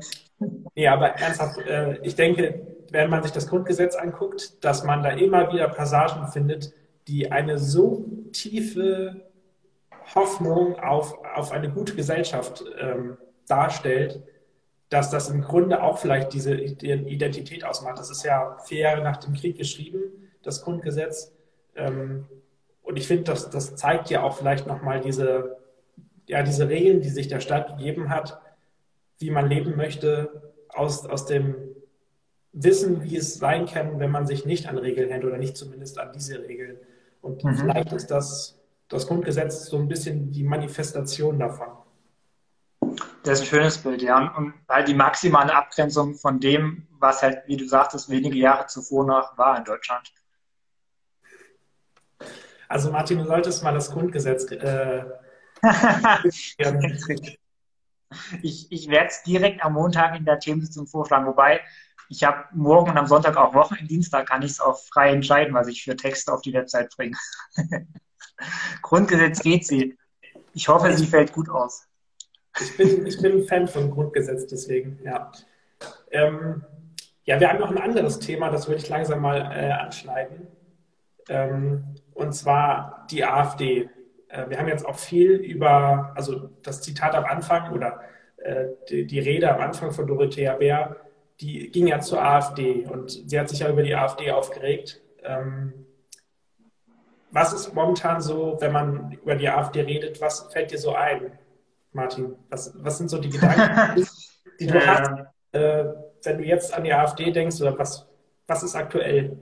[0.75, 5.11] nee, aber ernsthaft, äh, ich denke, wenn man sich das Grundgesetz anguckt, dass man da
[5.11, 6.73] immer wieder Passagen findet,
[7.09, 9.23] die eine so tiefe
[10.15, 14.23] Hoffnung auf, auf eine gute Gesellschaft ähm, darstellt,
[14.89, 17.99] dass das im Grunde auch vielleicht diese Identität ausmacht.
[17.99, 20.01] Das ist ja vier Jahre nach dem Krieg geschrieben,
[20.43, 21.33] das Grundgesetz.
[21.77, 22.27] Ähm,
[22.91, 25.59] und ich finde, das, das zeigt ja auch vielleicht nochmal diese,
[26.27, 28.41] ja, diese Regeln, die sich der Staat gegeben hat,
[29.21, 31.55] wie man leben möchte, aus, aus dem
[32.53, 36.01] Wissen, wie es sein kann, wenn man sich nicht an Regeln hält oder nicht zumindest
[36.01, 36.79] an diese Regeln.
[37.23, 37.55] Und mhm.
[37.55, 41.69] vielleicht ist das das Grundgesetz so ein bisschen die Manifestation davon.
[43.23, 44.35] Das ist ein schönes Bild, ja.
[44.37, 49.07] Und halt die maximale Abgrenzung von dem, was halt, wie du sagtest, wenige Jahre zuvor
[49.07, 50.13] noch war in Deutschland.
[52.71, 54.49] Also Martin, du solltest mal das Grundgesetz.
[54.53, 55.05] Äh,
[58.43, 61.61] ich ich werde es direkt am Montag in der Themensitzung vorschlagen, wobei
[62.09, 65.53] ich habe morgen und am Sonntag auch Wochenenddienst, da kann ich es auch frei entscheiden,
[65.53, 67.17] was ich für Texte auf die Website bringe.
[68.83, 69.99] Grundgesetz geht sie.
[70.55, 71.89] Ich hoffe, sie fällt gut aus.
[72.61, 75.33] Ich bin, ich bin ein Fan von Grundgesetz, deswegen, ja.
[76.13, 76.65] Ähm,
[77.25, 80.47] ja, wir haben noch ein anderes Thema, das würde ich langsam mal äh, anschneiden.
[81.29, 83.89] Ähm, und zwar die AfD.
[84.29, 88.01] Äh, wir haben jetzt auch viel über, also das Zitat am Anfang oder
[88.37, 90.97] äh, die, Rede am Anfang von Dorothea Bär,
[91.41, 95.01] die ging ja zur AfD und sie hat sich ja über die AfD aufgeregt.
[95.23, 95.87] Ähm,
[97.31, 101.39] was ist momentan so, wenn man über die AfD redet, was fällt dir so ein,
[101.93, 102.37] Martin?
[102.51, 104.07] Was, was sind so die Gedanken,
[104.61, 104.87] die du ja.
[104.87, 105.11] hast,
[105.53, 105.85] äh,
[106.23, 108.07] wenn du jetzt an die AfD denkst oder was,
[108.47, 109.39] was ist aktuell?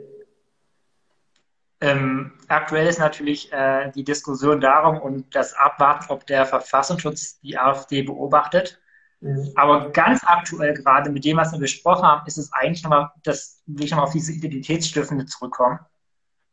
[1.81, 7.57] Ähm, aktuell ist natürlich äh, die Diskussion darum und das Abwarten, ob der Verfassungsschutz die
[7.57, 8.81] AfD beobachtet.
[9.21, 9.53] Mhm.
[9.55, 13.63] Aber ganz aktuell gerade mit dem, was wir besprochen haben, ist es eigentlich nochmal, das
[13.67, 15.79] will ich nochmal auf diese Identitätsstiftung zurückkommen.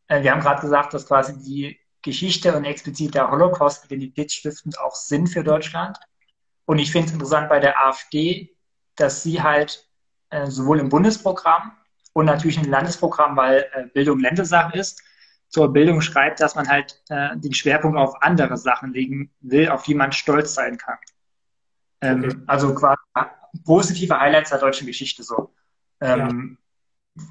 [0.07, 4.93] Äh, wir haben gerade gesagt, dass quasi die Geschichte und explizit der Holocaust identitätsstiftend auch
[4.93, 5.97] sind für Deutschland.
[6.65, 8.55] Und ich finde es interessant bei der AfD,
[8.95, 9.87] dass sie halt
[10.29, 11.71] äh, sowohl im Bundesprogramm
[12.13, 15.01] und natürlich im Landesprogramm, weil äh, Bildung Ländersache ist,
[15.55, 19.83] zur Bildung schreibt, dass man halt äh, den Schwerpunkt auf andere Sachen legen will, auf
[19.83, 20.97] die man stolz sein kann.
[22.01, 22.35] Ähm, okay.
[22.45, 23.01] Also quasi
[23.63, 25.53] positive Highlights der deutschen Geschichte so.
[26.01, 26.57] Ähm,
[27.15, 27.23] ja.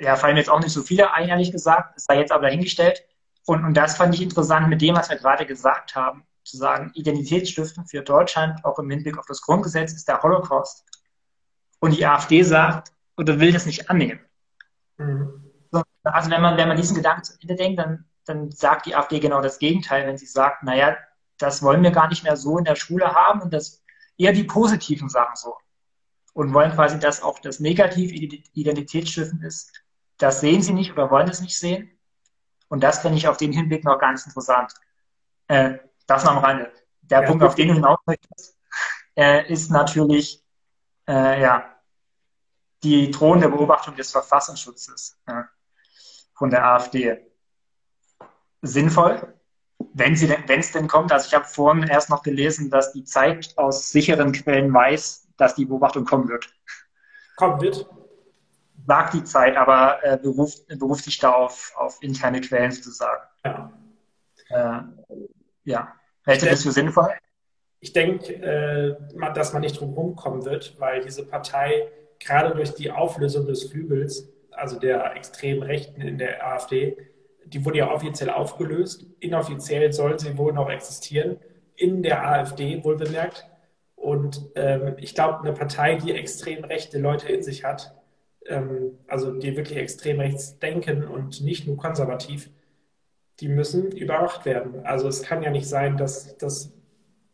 [0.00, 1.98] ja, fallen jetzt auch nicht so viele ein, ehrlich gesagt.
[1.98, 3.04] Es sei jetzt aber dahingestellt.
[3.44, 6.92] Und, und das fand ich interessant mit dem, was wir gerade gesagt haben, zu sagen,
[6.94, 10.86] Identitätsstiftung für Deutschland, auch im Hinblick auf das Grundgesetz, ist der Holocaust.
[11.78, 14.20] Und die AfD sagt, oder will das nicht annehmen.
[14.96, 15.49] Mhm.
[16.02, 19.20] Also wenn man, wenn man diesen Gedanken zu Ende denkt, dann, dann sagt die AfD
[19.20, 20.96] genau das Gegenteil, wenn sie sagt, naja,
[21.38, 23.82] das wollen wir gar nicht mehr so in der Schule haben und das
[24.16, 25.56] eher die positiven Sachen so.
[26.32, 29.72] Und wollen quasi, dass auch das negativ identitätsstiften ist.
[30.18, 31.90] Das sehen sie nicht oder wollen es nicht sehen.
[32.68, 34.72] Und das finde ich auf den Hinblick noch ganz interessant.
[35.48, 36.72] Äh, das noch am Rande.
[37.02, 38.56] Der ja, Punkt, auf den du hinaus möchtest,
[39.16, 40.44] äh, ist natürlich,
[41.08, 41.74] äh, ja,
[42.84, 45.48] die drohende Beobachtung des Verfassungsschutzes ja,
[46.40, 47.18] von der AfD.
[48.62, 49.34] Sinnvoll,
[49.92, 51.12] wenn sie denn, es denn kommt.
[51.12, 55.54] Also ich habe vorhin erst noch gelesen, dass die Zeit aus sicheren Quellen weiß, dass
[55.54, 56.50] die Beobachtung kommen wird.
[57.36, 57.86] Kommen wird.
[58.86, 63.22] Sagt die Zeit, aber äh, beruft, beruft sich da auf, auf interne Quellen sozusagen.
[63.44, 63.72] Ja.
[64.48, 64.80] Äh,
[65.64, 65.94] ja.
[66.24, 67.10] Hältst du das für sinnvoll?
[67.80, 68.96] Ich denke, äh,
[69.34, 74.26] dass man nicht drum rumkommen wird, weil diese Partei gerade durch die Auflösung des Flügels,
[74.60, 76.96] also der extremen Rechten in der AfD,
[77.44, 79.06] die wurde ja offiziell aufgelöst.
[79.20, 81.38] Inoffiziell soll sie wohl noch existieren,
[81.76, 83.46] in der AfD wohl bemerkt.
[83.96, 87.94] Und ähm, ich glaube, eine Partei, die extrem rechte Leute in sich hat,
[88.46, 92.50] ähm, also die wirklich extrem rechts denken und nicht nur konservativ,
[93.40, 94.84] die müssen überwacht werden.
[94.84, 96.72] Also es kann ja nicht sein, dass, dass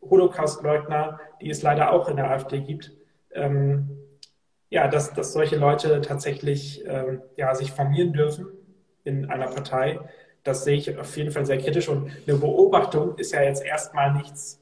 [0.00, 2.92] Holocaust-Leugner, die es leider auch in der AfD gibt,
[3.32, 4.05] ähm,
[4.76, 8.48] ja, dass, dass solche Leute tatsächlich ähm, ja, sich formieren dürfen
[9.04, 9.98] in einer Partei.
[10.44, 11.88] Das sehe ich auf jeden Fall sehr kritisch.
[11.88, 14.60] Und eine Beobachtung ist ja jetzt erstmal nichts,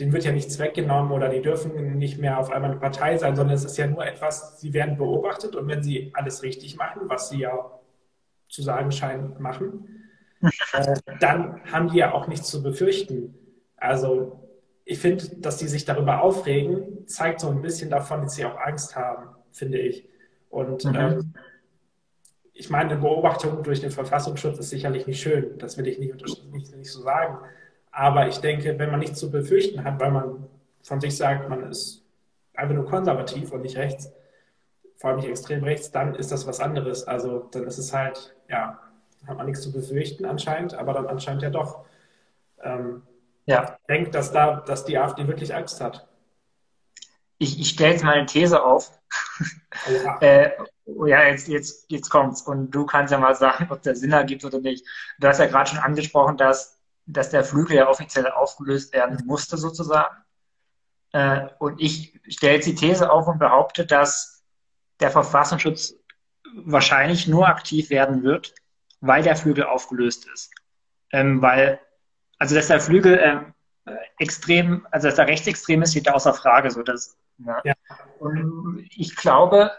[0.00, 3.36] denen wird ja nichts weggenommen oder die dürfen nicht mehr auf einmal eine Partei sein,
[3.36, 7.02] sondern es ist ja nur etwas, sie werden beobachtet und wenn sie alles richtig machen,
[7.04, 7.78] was sie ja
[8.48, 10.08] zu sagen scheinen machen,
[10.72, 13.34] äh, dann haben die ja auch nichts zu befürchten.
[13.76, 14.45] Also
[14.88, 18.56] ich finde, dass die sich darüber aufregen, zeigt so ein bisschen davon, dass sie auch
[18.56, 20.08] Angst haben, finde ich.
[20.48, 20.94] Und mhm.
[20.94, 21.34] ähm,
[22.52, 25.58] ich meine, eine Beobachtung durch den Verfassungsschutz ist sicherlich nicht schön.
[25.58, 26.14] Das will ich nicht,
[26.52, 27.38] nicht, nicht so sagen.
[27.90, 30.46] Aber ich denke, wenn man nichts zu befürchten hat, weil man
[30.82, 32.04] von sich sagt, man ist
[32.54, 34.12] einfach nur konservativ und nicht rechts,
[34.98, 37.04] vor allem nicht extrem rechts, dann ist das was anderes.
[37.08, 38.80] Also dann ist es halt, ja,
[39.26, 41.84] hat man nichts zu befürchten anscheinend, aber dann anscheinend ja doch.
[42.62, 43.02] Ähm,
[43.46, 43.78] ja.
[43.80, 46.06] Ich denke, dass, da, dass die AfD wirklich Angst hat.
[47.38, 48.90] Ich, ich stelle jetzt mal eine These auf.
[49.88, 50.18] Ja.
[50.20, 50.50] äh,
[50.86, 52.42] oh ja, jetzt, jetzt, jetzt kommt's.
[52.42, 54.86] Und du kannst ja mal sagen, ob der Sinn ergibt oder nicht.
[55.18, 59.56] Du hast ja gerade schon angesprochen, dass, dass der Flügel ja offiziell aufgelöst werden musste,
[59.56, 60.16] sozusagen.
[61.12, 64.44] Äh, und ich stelle jetzt die These auf und behaupte, dass
[65.00, 65.94] der Verfassungsschutz
[66.54, 68.54] wahrscheinlich nur aktiv werden wird,
[69.00, 70.50] weil der Flügel aufgelöst ist.
[71.12, 71.78] Ähm, weil
[72.38, 73.54] also dass der Flügel ähm,
[74.18, 76.70] extrem, also dass er rechtsextrem ist, steht da außer Frage.
[76.70, 77.60] So, das, ja.
[77.64, 77.74] ja.
[78.18, 79.70] Und ich glaube,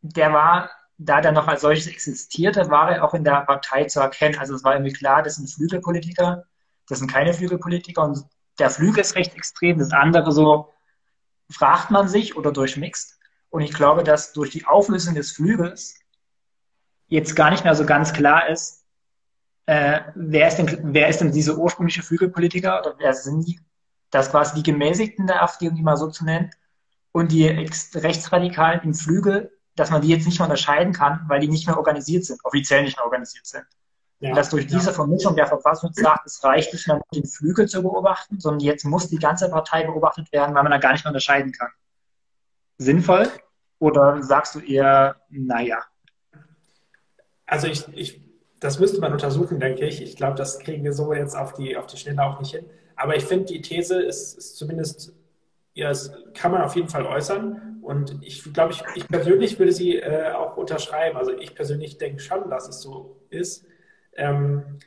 [0.00, 4.00] der war, da der noch als solches existierte, war er auch in der Partei zu
[4.00, 4.38] erkennen.
[4.38, 6.44] Also es war irgendwie klar, das sind Flügelpolitiker,
[6.88, 8.24] das sind keine Flügelpolitiker und
[8.58, 10.72] der Flügel ist rechtsextrem, das andere so
[11.50, 13.18] fragt man sich oder durchmixt.
[13.50, 15.98] Und ich glaube, dass durch die Auflösung des Flügels
[17.08, 18.81] jetzt gar nicht mehr so ganz klar ist,
[19.66, 23.60] äh, wer, ist denn, wer ist denn diese ursprüngliche Flügelpolitiker oder wer sind die?
[24.10, 26.50] Das quasi die Gemäßigten der AfD, um die mal so zu nennen,
[27.12, 31.48] und die Rechtsradikalen im Flügel, dass man die jetzt nicht mehr unterscheiden kann, weil die
[31.48, 33.64] nicht mehr organisiert sind, offiziell nicht mehr organisiert sind.
[34.20, 34.78] Ja, dass durch ja.
[34.78, 38.84] diese Vermischung der Verfassung sagt, es reicht nicht mehr, den Flügel zu beobachten, sondern jetzt
[38.84, 41.70] muss die ganze Partei beobachtet werden, weil man da gar nicht mehr unterscheiden kann.
[42.78, 43.28] Sinnvoll?
[43.78, 45.82] Oder sagst du eher, naja?
[47.46, 48.31] Also ich, ich
[48.62, 50.00] das müsste man untersuchen, denke ich.
[50.00, 52.64] Ich glaube, das kriegen wir so jetzt auf die, auf die Schnelle auch nicht hin.
[52.94, 55.12] Aber ich finde, die These ist, ist zumindest,
[55.74, 57.80] ja, das kann man auf jeden Fall äußern.
[57.82, 61.16] Und ich glaube, ich, ich persönlich würde sie äh, auch unterschreiben.
[61.16, 63.66] Also ich persönlich denke schon, dass es so ist.
[64.14, 64.78] Ähm,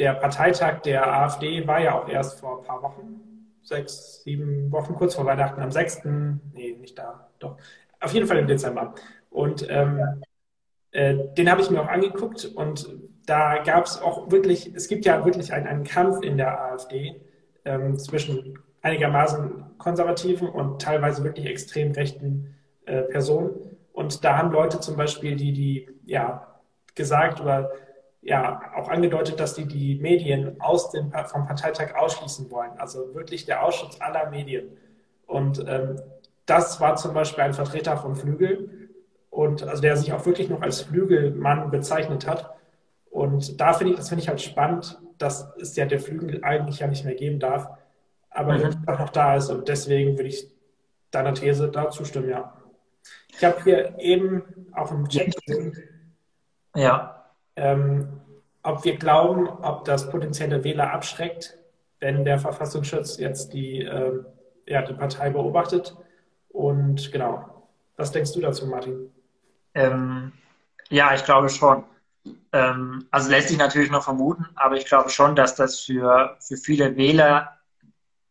[0.00, 3.20] der Parteitag der AfD war ja auch erst vor ein paar Wochen,
[3.62, 6.00] sechs, sieben Wochen, kurz vor Weihnachten, am 6.,
[6.52, 7.58] nee, nicht da, doch,
[8.00, 8.96] auf jeden Fall im Dezember.
[9.30, 10.20] Und ähm,
[10.94, 12.88] äh, den habe ich mir auch angeguckt und
[13.26, 17.20] da gab es auch wirklich, es gibt ja wirklich einen, einen Kampf in der AfD
[17.64, 22.54] ähm, zwischen einigermaßen konservativen und teilweise wirklich extrem rechten
[22.86, 23.76] äh, Personen.
[23.92, 26.46] Und da haben Leute zum Beispiel, die, die ja
[26.94, 27.72] gesagt oder
[28.22, 32.70] ja auch angedeutet, dass die die Medien aus dem, vom Parteitag ausschließen wollen.
[32.78, 34.76] Also wirklich der Ausschluss aller Medien.
[35.26, 36.00] Und ähm,
[36.46, 38.70] das war zum Beispiel ein Vertreter von Flügel
[39.34, 42.54] und also der sich auch wirklich noch als Flügelmann bezeichnet hat.
[43.10, 46.78] Und da finde ich, das finde ich halt spannend, dass es ja der Flügel eigentlich
[46.78, 47.68] ja nicht mehr geben darf,
[48.30, 48.84] aber mhm.
[48.86, 49.50] auch noch da ist.
[49.50, 50.48] Und deswegen würde ich
[51.10, 52.56] deiner These da zustimmen, ja.
[53.36, 55.76] Ich habe hier eben auch im Chat gesehen,
[56.76, 57.24] ja.
[57.56, 58.20] Ähm,
[58.62, 61.58] ob wir glauben, ob das potenzielle Wähler abschreckt,
[61.98, 64.12] wenn der Verfassungsschutz jetzt die, äh,
[64.66, 65.96] ja, die Partei beobachtet.
[66.50, 67.66] Und genau,
[67.96, 69.10] was denkst du dazu, Martin?
[69.74, 70.32] Ähm,
[70.90, 71.84] ja, ich glaube schon.
[72.52, 76.56] Ähm, also lässt sich natürlich noch vermuten, aber ich glaube schon, dass das für, für
[76.56, 77.58] viele Wähler,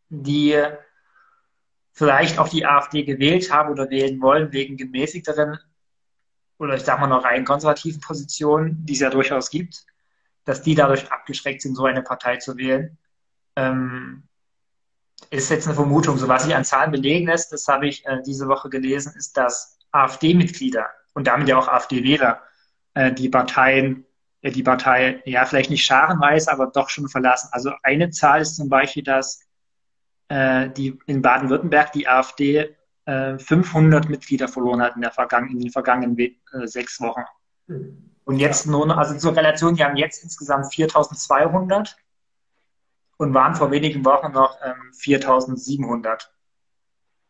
[0.09, 0.59] die
[1.91, 5.59] vielleicht auch die AfD gewählt haben oder wählen wollen, wegen gemäßigteren
[6.57, 9.85] oder ich sag mal noch rein konservativen Positionen, die es ja durchaus gibt,
[10.45, 12.97] dass die dadurch abgeschreckt sind, so eine Partei zu wählen.
[13.55, 14.23] Ähm,
[15.29, 16.17] ist jetzt eine Vermutung.
[16.17, 19.37] So was sich an Zahlen belegen lässt, das habe ich äh, diese Woche gelesen, ist,
[19.37, 22.41] dass AfD-Mitglieder und damit ja auch AfD-Wähler
[22.93, 24.05] äh, die Parteien,
[24.41, 27.49] äh, die Partei ja vielleicht nicht scharenweise, aber doch schon verlassen.
[27.51, 29.41] Also eine Zahl ist zum Beispiel, dass
[30.29, 35.59] äh, die in Baden-Württemberg die AfD 500 äh, Mitglieder verloren hat in, der vergangen, in
[35.59, 37.23] den vergangenen äh, sechs Wochen.
[38.23, 41.97] Und jetzt nur noch, also zur Relation, die haben jetzt insgesamt 4200
[43.17, 46.33] und waren vor wenigen Wochen noch ähm, 4700.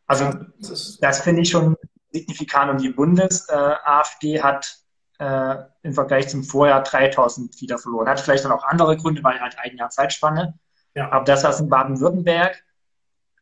[0.06, 1.76] Also das, das finde ich schon
[2.14, 2.72] signifikant.
[2.72, 4.78] Und die Bundes-AfD äh, hat
[5.20, 8.08] äh, im Vergleich zum Vorjahr 3000 Mitglieder verloren.
[8.08, 10.58] Hat vielleicht dann auch andere Gründe, weil halt ein Jahr Zeitspanne.
[10.96, 11.12] Ja.
[11.12, 12.64] Aber das, was in Baden-Württemberg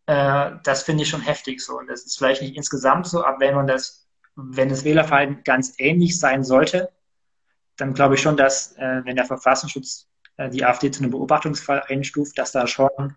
[0.07, 1.77] äh, das finde ich schon heftig so.
[1.77, 5.75] Und das ist vielleicht nicht insgesamt so, aber wenn man das, wenn das Wählerverhalten ganz
[5.77, 6.91] ähnlich sein sollte,
[7.77, 10.07] dann glaube ich schon, dass wenn der Verfassungsschutz
[10.51, 13.15] die AfD zu einem Beobachtungsfall einstuft, dass da schon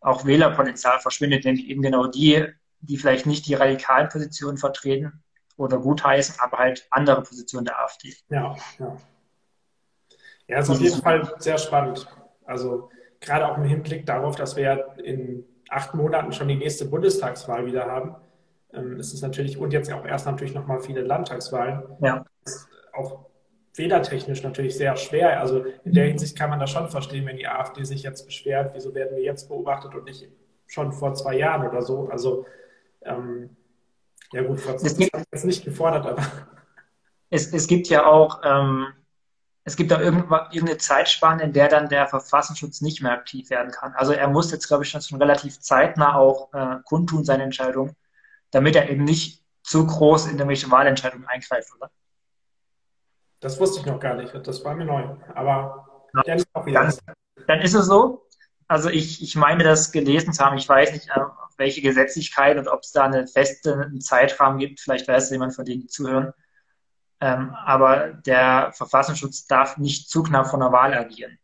[0.00, 2.46] auch Wählerpotenzial verschwindet, nämlich eben genau die,
[2.80, 5.24] die vielleicht nicht die radikalen Positionen vertreten
[5.56, 8.14] oder gutheißen, aber halt andere Positionen der AfD.
[8.28, 8.96] Ja, ja.
[10.48, 12.06] Ja, ist auf jeden Fall sehr spannend.
[12.44, 12.88] Also
[13.20, 17.66] gerade auch im Hinblick darauf, dass wir ja in acht Monaten schon die nächste Bundestagswahl
[17.66, 18.14] wieder haben.
[18.72, 21.82] Ähm, ist es natürlich, und jetzt auch erst natürlich nochmal viele Landtagswahlen.
[22.00, 22.24] Ja.
[22.44, 23.26] Ist auch
[23.74, 25.40] wählertechnisch natürlich sehr schwer.
[25.40, 28.72] Also in der Hinsicht kann man das schon verstehen, wenn die AfD sich jetzt beschwert,
[28.74, 30.28] wieso werden wir jetzt beobachtet und nicht
[30.66, 32.08] schon vor zwei Jahren oder so.
[32.08, 32.46] Also
[33.06, 33.56] ähm,
[34.32, 36.22] ja gut, zwei Jahren ist nicht gefordert, aber.
[37.28, 38.86] Es, es gibt ja auch ähm,
[39.66, 43.94] es gibt da irgendeine Zeitspanne, in der dann der Verfassungsschutz nicht mehr aktiv werden kann.
[43.94, 47.96] Also er muss jetzt, glaube ich, schon relativ zeitnah auch äh, kundtun, seine Entscheidung,
[48.52, 51.90] damit er eben nicht zu groß in irgendwelche Wahlentscheidungen eingreift, oder?
[53.40, 54.32] Das wusste ich noch gar nicht.
[54.46, 55.16] Das war mir neu.
[55.34, 56.94] Aber ja, dann, dann,
[57.48, 58.24] dann, ist es so.
[58.68, 60.56] Also ich, ich meine, das gelesen zu haben.
[60.58, 61.20] Ich weiß nicht, äh,
[61.56, 63.26] welche Gesetzlichkeit und ob es da einen
[64.00, 64.80] Zeitrahmen gibt.
[64.80, 66.32] Vielleicht weiß jemand von denen, die zuhören.
[67.20, 71.38] Ähm, aber der Verfassungsschutz darf nicht zu knapp von der Wahl agieren.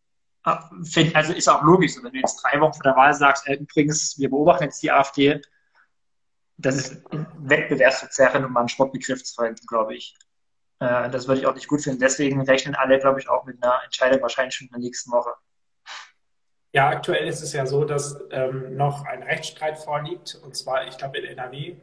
[0.44, 0.70] Ah,
[1.14, 4.18] also ist auch logisch, wenn du jetzt drei Wochen vor der Wahl sagst, äh, übrigens,
[4.18, 5.40] wir beobachten jetzt die AfD,
[6.57, 7.03] das ist
[7.38, 10.16] Wettbewerbsverzerrend, um mal einen Sportbegriff zu verwenden, glaube ich.
[10.81, 12.01] Äh, das würde ich auch nicht gut finden.
[12.01, 15.31] Deswegen rechnen alle, glaube ich, auch mit einer Entscheidung wahrscheinlich schon in der nächsten Woche.
[16.72, 20.96] Ja, aktuell ist es ja so, dass ähm, noch ein Rechtsstreit vorliegt, und zwar, ich
[20.96, 21.76] glaube, in NRW.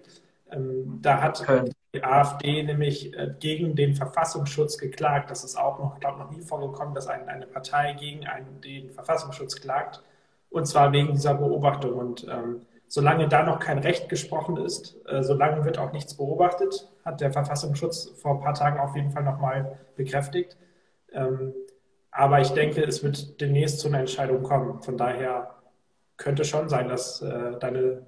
[0.51, 5.31] Ähm, da hat Köln die AfD nämlich äh, gegen den Verfassungsschutz geklagt.
[5.31, 8.91] Das ist auch noch, glaube noch nie vorgekommen, dass ein, eine Partei gegen einen, den
[8.91, 10.03] Verfassungsschutz klagt.
[10.49, 11.93] Und zwar wegen dieser Beobachtung.
[11.93, 16.87] Und ähm, solange da noch kein Recht gesprochen ist, äh, solange wird auch nichts beobachtet,
[17.05, 20.57] hat der Verfassungsschutz vor ein paar Tagen auf jeden Fall nochmal bekräftigt.
[21.11, 21.53] Ähm,
[22.11, 24.81] aber ich denke, es wird demnächst zu einer Entscheidung kommen.
[24.81, 25.55] Von daher
[26.17, 28.05] könnte schon sein, dass äh, deine,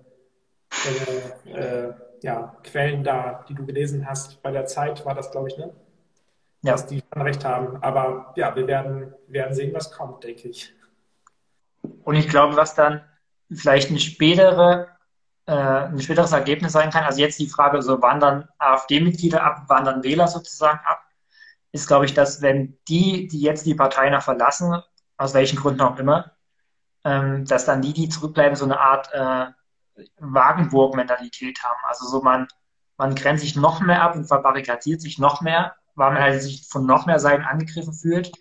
[1.46, 4.42] deine äh, ja, Quellen da, die du gelesen hast.
[4.44, 5.74] Bei der Zeit war das, glaube ich, ne?
[6.64, 6.74] Ja.
[6.74, 7.82] Dass die schon recht haben.
[7.82, 10.74] Aber ja, wir werden, werden sehen, was kommt, denke ich.
[12.04, 13.02] Und ich glaube, was dann
[13.52, 14.88] vielleicht eine spätere,
[15.48, 20.04] äh, ein späteres Ergebnis sein kann, also jetzt die Frage, so wandern AfD-Mitglieder ab, wandern
[20.04, 21.02] Wähler sozusagen ab,
[21.72, 24.82] ist, glaube ich, dass wenn die, die jetzt die Partei noch verlassen,
[25.18, 26.32] aus welchen Gründen auch immer,
[27.04, 29.48] ähm, dass dann die, die zurückbleiben, so eine Art äh,
[30.20, 31.80] Wagenburg-Mentalität haben.
[31.84, 32.48] Also so man,
[32.98, 36.68] man grenzt sich noch mehr ab und verbarrikadiert sich noch mehr, weil man halt sich
[36.68, 38.32] von noch mehr Seiten angegriffen fühlt.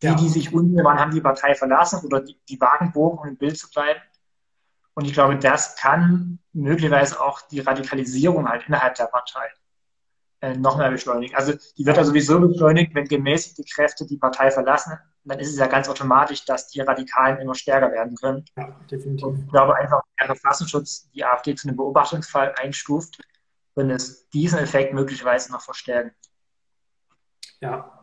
[0.00, 0.14] Die, ja.
[0.14, 3.68] die sich unmittelbar haben die Partei verlassen oder die, die Wagenburg, um im Bild zu
[3.68, 4.00] bleiben.
[4.94, 9.48] Und ich glaube, das kann möglicherweise auch die Radikalisierung halt innerhalb der Partei
[10.40, 11.34] äh, noch mehr beschleunigen.
[11.36, 14.98] Also die wird ja sowieso beschleunigt, wenn gemäßigte Kräfte die Partei verlassen.
[15.24, 18.44] Dann ist es ja ganz automatisch, dass die Radikalen immer stärker werden können.
[18.56, 19.26] Ja, definitiv.
[19.26, 23.20] Und ich glaube einfach, der Verfassungsschutz die AfD zu einem Beobachtungsfall einstuft,
[23.74, 26.12] würde es diesen Effekt möglicherweise noch verstärken.
[27.60, 27.98] Ja,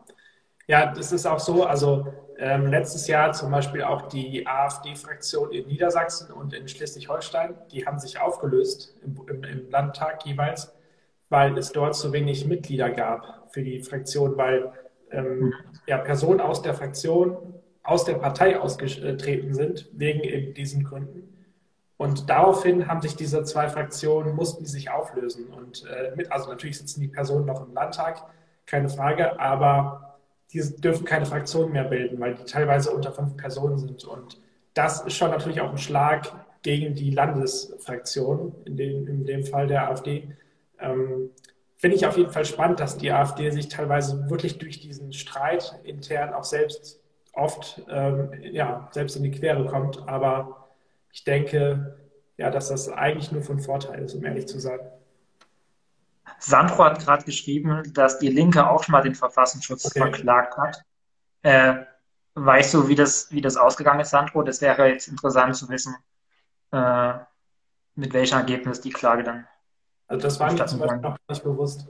[0.66, 1.64] ja, das ist auch so.
[1.64, 7.86] Also ähm, letztes Jahr zum Beispiel auch die AfD-Fraktion in Niedersachsen und in Schleswig-Holstein, die
[7.86, 10.74] haben sich aufgelöst im, im, im, Landtag jeweils,
[11.28, 14.72] weil es dort zu wenig Mitglieder gab für die Fraktion, weil
[15.10, 15.52] ähm,
[15.86, 17.36] ja, Personen aus der Fraktion
[17.82, 21.32] aus der Partei ausgetreten sind, wegen eben diesen Gründen.
[21.96, 25.46] Und daraufhin haben sich diese zwei Fraktionen, mussten die sich auflösen.
[25.46, 28.22] Und äh, mit, also natürlich sitzen die Personen noch im Landtag,
[28.66, 30.18] keine Frage, aber
[30.52, 34.04] die dürfen keine Fraktionen mehr bilden, weil die teilweise unter fünf Personen sind.
[34.04, 34.40] Und
[34.74, 39.68] das ist schon natürlich auch ein Schlag gegen die Landesfraktion, in dem, in dem Fall
[39.68, 40.28] der AfD.
[40.78, 41.30] Ähm,
[41.78, 45.78] Finde ich auf jeden Fall spannend, dass die AfD sich teilweise wirklich durch diesen Streit
[45.84, 47.02] intern auch selbst
[47.34, 50.08] oft ähm, ja, selbst in die Quere kommt.
[50.08, 50.70] Aber
[51.12, 51.98] ich denke,
[52.38, 54.80] ja, dass das eigentlich nur von Vorteil ist, um ehrlich zu sein.
[56.38, 60.00] Sandro hat gerade geschrieben, dass die Linke auch schon mal den Verfassungsschutz okay.
[60.00, 60.82] verklagt hat.
[61.42, 61.84] Äh,
[62.34, 64.42] weißt du, wie das, wie das ausgegangen ist, Sandro?
[64.42, 65.94] Das wäre jetzt interessant zu wissen,
[66.72, 67.12] äh,
[67.94, 69.46] mit welchem Ergebnis die Klage dann.
[70.08, 71.88] Also das war mir zum Beispiel noch nicht bewusst.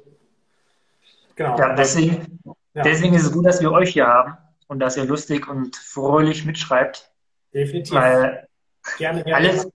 [1.35, 1.59] Genau.
[1.59, 2.41] Ja, deswegen,
[2.75, 2.83] ja.
[2.83, 4.39] deswegen ist es gut, dass wir euch hier haben
[4.69, 7.11] und dass ihr lustig und fröhlich mitschreibt.
[7.53, 7.95] Definitiv.
[7.95, 8.49] Weil
[8.97, 9.37] gerne, gerne.
[9.37, 9.69] Alles,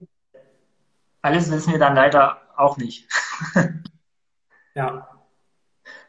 [1.22, 3.08] alles wissen wir dann leider auch nicht.
[4.74, 5.06] Ja.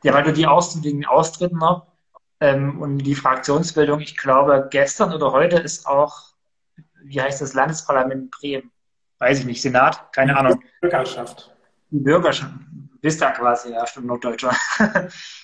[0.03, 1.87] Ja, weil du die Aus wegen Austritten noch
[2.39, 6.33] ähm, und die Fraktionsbildung, ich glaube, gestern oder heute ist auch,
[7.01, 8.71] wie heißt das, Landesparlament in Bremen?
[9.19, 10.63] Weiß ich nicht, Senat, keine Ahnung.
[10.81, 11.52] Bürgerschaft.
[11.93, 12.51] Die Bürgerschaft,
[13.01, 14.51] bist da quasi, ja, stimmt, Norddeutscher.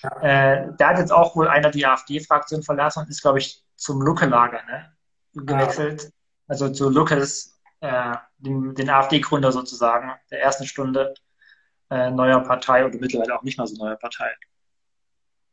[0.02, 0.22] Ja.
[0.22, 4.02] äh, da hat jetzt auch wohl einer die AfD-Fraktion verlassen und ist, glaube ich, zum
[4.02, 4.92] Lucke-Lager ne?
[5.34, 6.06] gewechselt.
[6.08, 6.14] Ah.
[6.48, 11.14] Also zu Luckes, äh, den, den AfD-Gründer sozusagen, der ersten Stunde
[11.88, 14.34] äh, neuer Partei oder mittlerweile auch nicht mehr so neuer Partei.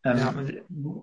[0.03, 0.33] Ähm, ja.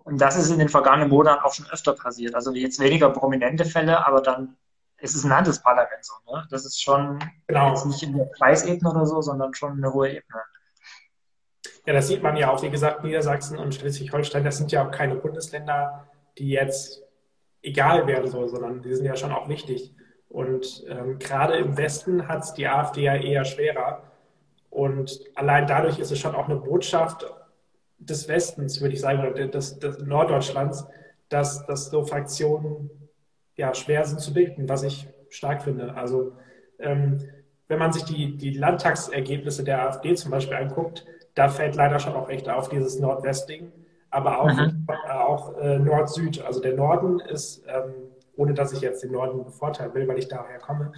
[0.02, 2.34] Und das ist in den vergangenen Monaten auch schon öfter passiert.
[2.34, 4.56] Also jetzt weniger prominente Fälle, aber dann
[4.98, 6.14] ist es ein Landesparlament so.
[6.32, 6.46] Ne?
[6.50, 7.70] Das ist schon genau.
[7.70, 10.42] jetzt nicht in der Preisebene oder so, sondern schon eine hohe Ebene.
[11.86, 12.62] Ja, das sieht man ja auch.
[12.62, 17.02] Wie gesagt, Niedersachsen und Schleswig-Holstein, das sind ja auch keine Bundesländer, die jetzt
[17.62, 19.94] egal werden sollen, sondern die sind ja schon auch wichtig.
[20.28, 24.02] Und ähm, gerade im Westen hat es die AfD ja eher schwerer.
[24.70, 27.26] Und allein dadurch ist es schon auch eine Botschaft
[27.98, 30.86] des Westens, würde ich sagen, oder des, des Norddeutschlands,
[31.28, 32.90] dass, dass so Fraktionen
[33.56, 35.94] ja, schwer sind zu bilden, was ich stark finde.
[35.94, 36.32] Also
[36.78, 37.28] ähm,
[37.68, 42.14] wenn man sich die, die Landtagsergebnisse der AfD zum Beispiel anguckt, da fällt leider schon
[42.14, 43.72] auch echt auf dieses Nordwestding,
[44.10, 44.86] aber auch, mhm.
[45.08, 46.42] auch äh, Nord-Süd.
[46.42, 47.92] Also der Norden ist, ähm,
[48.36, 50.92] ohne dass ich jetzt den Norden bevorteilen will, weil ich daher komme,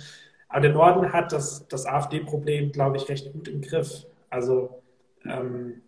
[0.49, 4.07] aber der Norden hat das, das AfD-Problem, glaube ich, recht gut im Griff.
[4.31, 4.83] Also,
[5.25, 5.83] ähm,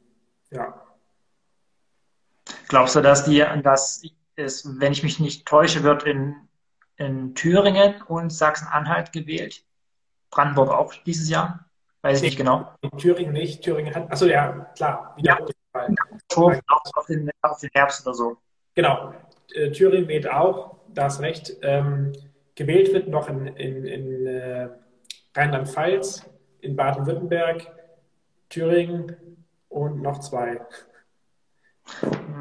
[0.51, 0.83] ja.
[2.69, 4.03] Glaubst du, dass die, dass
[4.37, 6.35] es, wenn ich mich nicht täusche, wird in,
[6.99, 9.65] in Thüringen und Sachsen-Anhalt gewählt?
[10.31, 11.65] Brandenburg auch dieses Jahr?
[12.03, 12.73] Weiß ich nicht genau.
[12.83, 13.63] In Thüringen nicht.
[13.63, 15.17] Thüringen hat, achso, ja, klar.
[15.19, 15.39] Ja.
[16.35, 18.37] Auf den, auf den Herbst oder so.
[18.75, 19.15] Genau.
[19.55, 21.57] Äh, Thüringen wählt auch, da hast recht.
[21.63, 22.13] Ähm,
[22.59, 24.69] Gewählt wird noch in, in, in äh,
[25.37, 26.29] Rheinland-Pfalz,
[26.61, 27.69] in Baden-Württemberg,
[28.49, 30.61] Thüringen und noch zwei.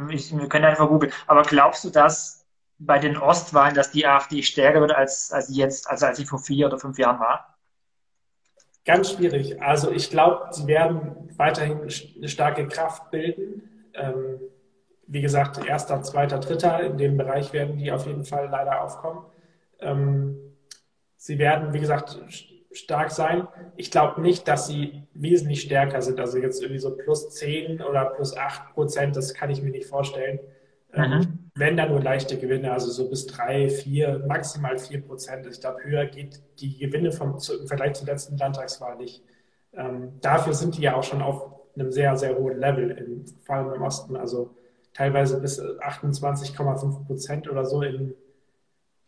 [0.09, 1.11] Ich, wir können einfach googeln.
[1.27, 2.36] Aber glaubst du, dass
[2.79, 6.39] bei den Ostwahlen, dass die AfD stärker wird, als, als jetzt, also als sie vor
[6.39, 7.57] vier oder fünf Jahren war?
[8.85, 9.61] Ganz schwierig.
[9.61, 13.91] Also ich glaube, sie werden weiterhin eine starke Kraft bilden.
[13.93, 14.39] Ähm,
[15.07, 19.25] wie gesagt, erster, zweiter, dritter, in dem Bereich werden die auf jeden Fall leider aufkommen.
[19.79, 20.37] Ähm,
[21.15, 22.19] sie werden, wie gesagt,
[22.71, 23.47] stark sein.
[23.75, 26.19] Ich glaube nicht, dass sie wesentlich stärker sind.
[26.19, 29.87] Also jetzt irgendwie so plus 10 oder plus 8 Prozent, das kann ich mir nicht
[29.87, 30.39] vorstellen.
[30.93, 31.46] Ähm, mhm.
[31.57, 35.45] Wenn da nur leichte Gewinne, also so bis 3, 4, maximal 4 Prozent.
[35.47, 39.23] Ich glaube, höher geht die Gewinne vom, zu, im Vergleich zur letzten Landtagswahl nicht.
[39.73, 43.55] Ähm, dafür sind die ja auch schon auf einem sehr, sehr hohen Level, in, vor
[43.55, 44.15] allem im Osten.
[44.15, 44.55] Also
[44.93, 48.13] teilweise bis 28,5 Prozent oder so in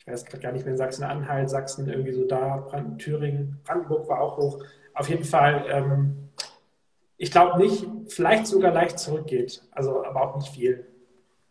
[0.09, 4.21] weiß gerade gar nicht mehr, in Sachsen-Anhalt, Sachsen irgendwie so da, Brand Thüringen, Brandenburg war
[4.21, 4.63] auch hoch.
[4.93, 6.29] Auf jeden Fall, ähm,
[7.17, 10.85] ich glaube nicht, vielleicht sogar leicht zurückgeht, also aber auch nicht viel.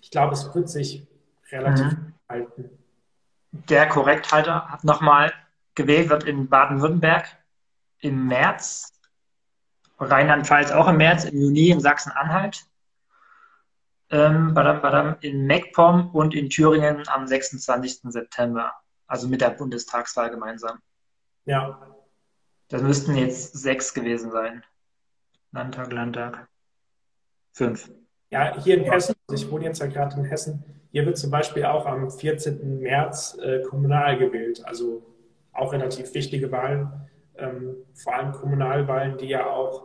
[0.00, 1.06] Ich glaube, es wird sich
[1.50, 2.14] relativ mhm.
[2.28, 2.70] halten.
[3.50, 5.32] Der Korrekthalter hat nochmal
[5.74, 7.26] gewählt, wird in Baden-Württemberg
[8.00, 8.92] im März
[10.00, 12.64] Rheinland-Pfalz auch im März, im Juni in Sachsen-Anhalt,
[14.10, 18.12] ähm, badam, badam, in MacPom und in Thüringen am 26.
[18.12, 18.72] September,
[19.06, 20.78] also mit der Bundestagswahl gemeinsam.
[21.44, 21.80] Ja.
[22.68, 24.64] Das müssten jetzt sechs gewesen sein.
[25.52, 26.48] Landtag, Landtag.
[27.52, 27.90] Fünf.
[28.30, 31.64] Ja, hier in Hessen, ich wohne jetzt ja gerade in Hessen, hier wird zum Beispiel
[31.64, 32.80] auch am 14.
[32.80, 35.02] März äh, kommunal gewählt, also
[35.52, 36.90] auch relativ wichtige Wahlen,
[37.36, 39.84] ähm, vor allem Kommunalwahlen, die ja auch,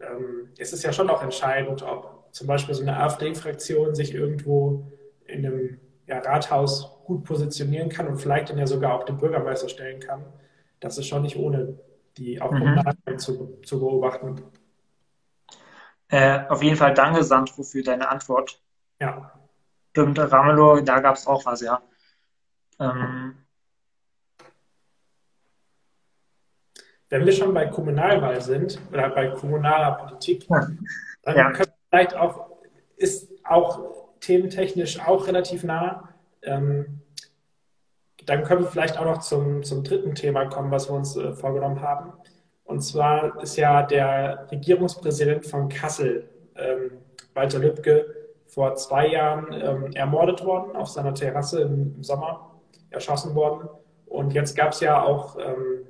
[0.00, 4.86] ähm, es ist ja schon auch entscheidend, ob zum Beispiel so eine AfD-Fraktion sich irgendwo
[5.26, 9.68] in einem ja, Rathaus gut positionieren kann und vielleicht dann ja sogar auch den Bürgermeister
[9.68, 10.24] stellen kann.
[10.80, 11.78] Das ist schon nicht ohne,
[12.18, 12.58] die auch mhm.
[12.58, 14.42] kommunal zu, zu beobachten.
[16.08, 18.60] Äh, auf jeden Fall danke, Sandro, für deine Antwort.
[19.00, 19.32] Ja.
[19.90, 21.80] Stimmt, Ramelow, da gab es auch was, ja.
[22.78, 23.36] Ähm,
[27.08, 30.78] Wenn wir schon bei Kommunalwahl sind oder bei kommunaler Politik, dann
[31.24, 31.52] ja.
[31.52, 32.50] können wir vielleicht auch,
[32.96, 36.08] ist auch thementechnisch auch relativ nah.
[36.42, 37.02] Ähm,
[38.24, 41.32] dann können wir vielleicht auch noch zum, zum dritten Thema kommen, was wir uns äh,
[41.32, 42.12] vorgenommen haben.
[42.64, 46.90] Und zwar ist ja der Regierungspräsident von Kassel, ähm,
[47.34, 48.15] Walter Lübcke,
[48.56, 52.50] vor zwei Jahren ähm, ermordet worden auf seiner Terrasse im, im Sommer,
[52.88, 53.68] erschossen worden.
[54.06, 55.86] Und jetzt gab es ja auch ähm,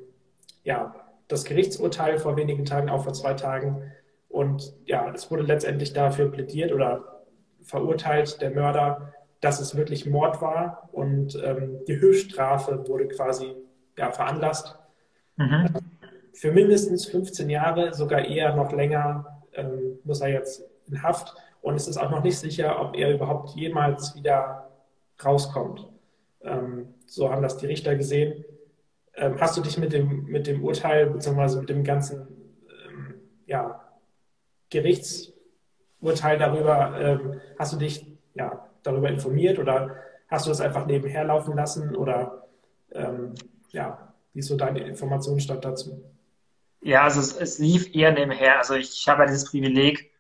[0.65, 0.95] ja,
[1.29, 3.93] das Gerichtsurteil vor wenigen Tagen, auch vor zwei Tagen.
[4.29, 7.23] Und ja, es wurde letztendlich dafür plädiert oder
[7.63, 10.91] verurteilt, der Mörder, dass es wirklich Mord war.
[10.91, 13.55] Und ähm, die Höchststrafe wurde quasi
[13.97, 14.77] ja, veranlasst.
[15.37, 15.69] Mhm
[16.37, 21.35] für mindestens 15 Jahre, sogar eher noch länger, ähm, muss er jetzt in Haft.
[21.67, 24.71] Und es ist auch noch nicht sicher, ob er überhaupt jemals wieder
[25.25, 25.85] rauskommt.
[26.41, 28.45] Ähm, so haben das die Richter gesehen.
[29.17, 31.59] Ähm, hast du dich mit dem, mit dem Urteil bzw.
[31.59, 32.29] mit dem ganzen
[32.87, 33.15] ähm,
[33.47, 33.83] ja,
[34.71, 39.97] Gerichtsurteil darüber, ähm, hast du dich ja, darüber informiert oder
[40.29, 42.47] hast du das einfach nebenher laufen lassen oder
[42.93, 43.35] ähm,
[43.71, 46.01] ja, wie ist so deine Informationsstand dazu?
[46.81, 48.59] Ja, also es, es lief eher nebenher.
[48.59, 50.13] Also ich habe ja dieses Privileg,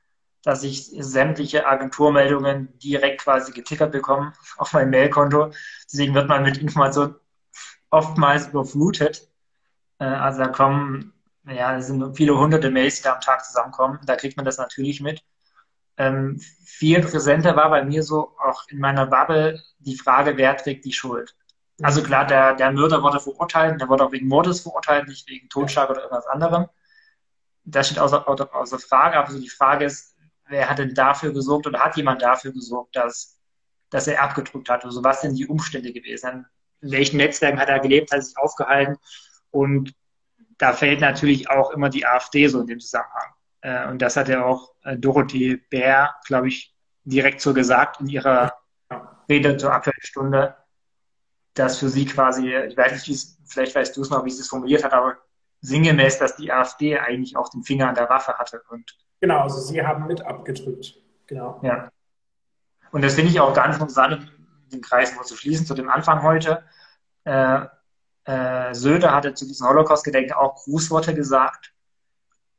[0.42, 5.50] dass ich sämtliche Agenturmeldungen direkt quasi getickert bekomme auf mein Mailkonto.
[5.90, 7.16] Deswegen wird man mit Informationen
[7.90, 9.28] oftmals überflutet.
[9.98, 11.12] Äh, also da kommen,
[11.44, 13.98] ja, es sind viele hunderte Mails, die da am Tag zusammenkommen.
[14.06, 15.22] Da kriegt man das natürlich mit.
[15.98, 20.84] Ähm, viel präsenter war bei mir so auch in meiner Bubble die Frage, wer trägt
[20.84, 21.34] die Schuld?
[21.82, 25.48] Also klar, der, der Mörder wurde verurteilt, der wurde auch wegen Mordes verurteilt, nicht wegen
[25.48, 26.66] Totschlag oder irgendwas anderem.
[27.64, 30.15] Das steht außer, außer Frage, aber so die Frage ist,
[30.48, 33.38] wer hat denn dafür gesorgt oder hat jemand dafür gesorgt, dass,
[33.90, 34.84] dass er abgedrückt hat?
[34.84, 36.46] Also was sind die Umstände gewesen?
[36.80, 38.96] In welchen Netzwerken hat er gelebt, hat er sich aufgehalten?
[39.50, 39.94] Und
[40.58, 43.32] da fällt natürlich auch immer die AfD so in dem Zusammenhang.
[43.60, 46.74] Äh, und das hat ja auch äh, Dorothee Bär, glaube ich,
[47.04, 48.52] direkt so gesagt in ihrer
[49.28, 50.56] Rede zur aktuellen Stunde,
[51.54, 54.30] dass für sie quasi, ich weiß nicht, wie es, vielleicht weißt du es noch, wie
[54.30, 55.16] sie es formuliert hat, aber
[55.60, 58.62] sinngemäß, dass die AfD eigentlich auch den Finger an der Waffe hatte.
[58.68, 60.96] Und genau, also sie haben mit abgedrückt.
[61.26, 61.60] Genau.
[61.62, 61.90] Ja.
[62.92, 64.32] Und das finde ich auch ganz interessant,
[64.72, 66.64] den Kreis mal zu schließen, zu dem Anfang heute.
[67.24, 67.66] Äh,
[68.24, 71.72] äh, Söder hatte zu diesem Holocaust-Gedenken auch Grußworte gesagt.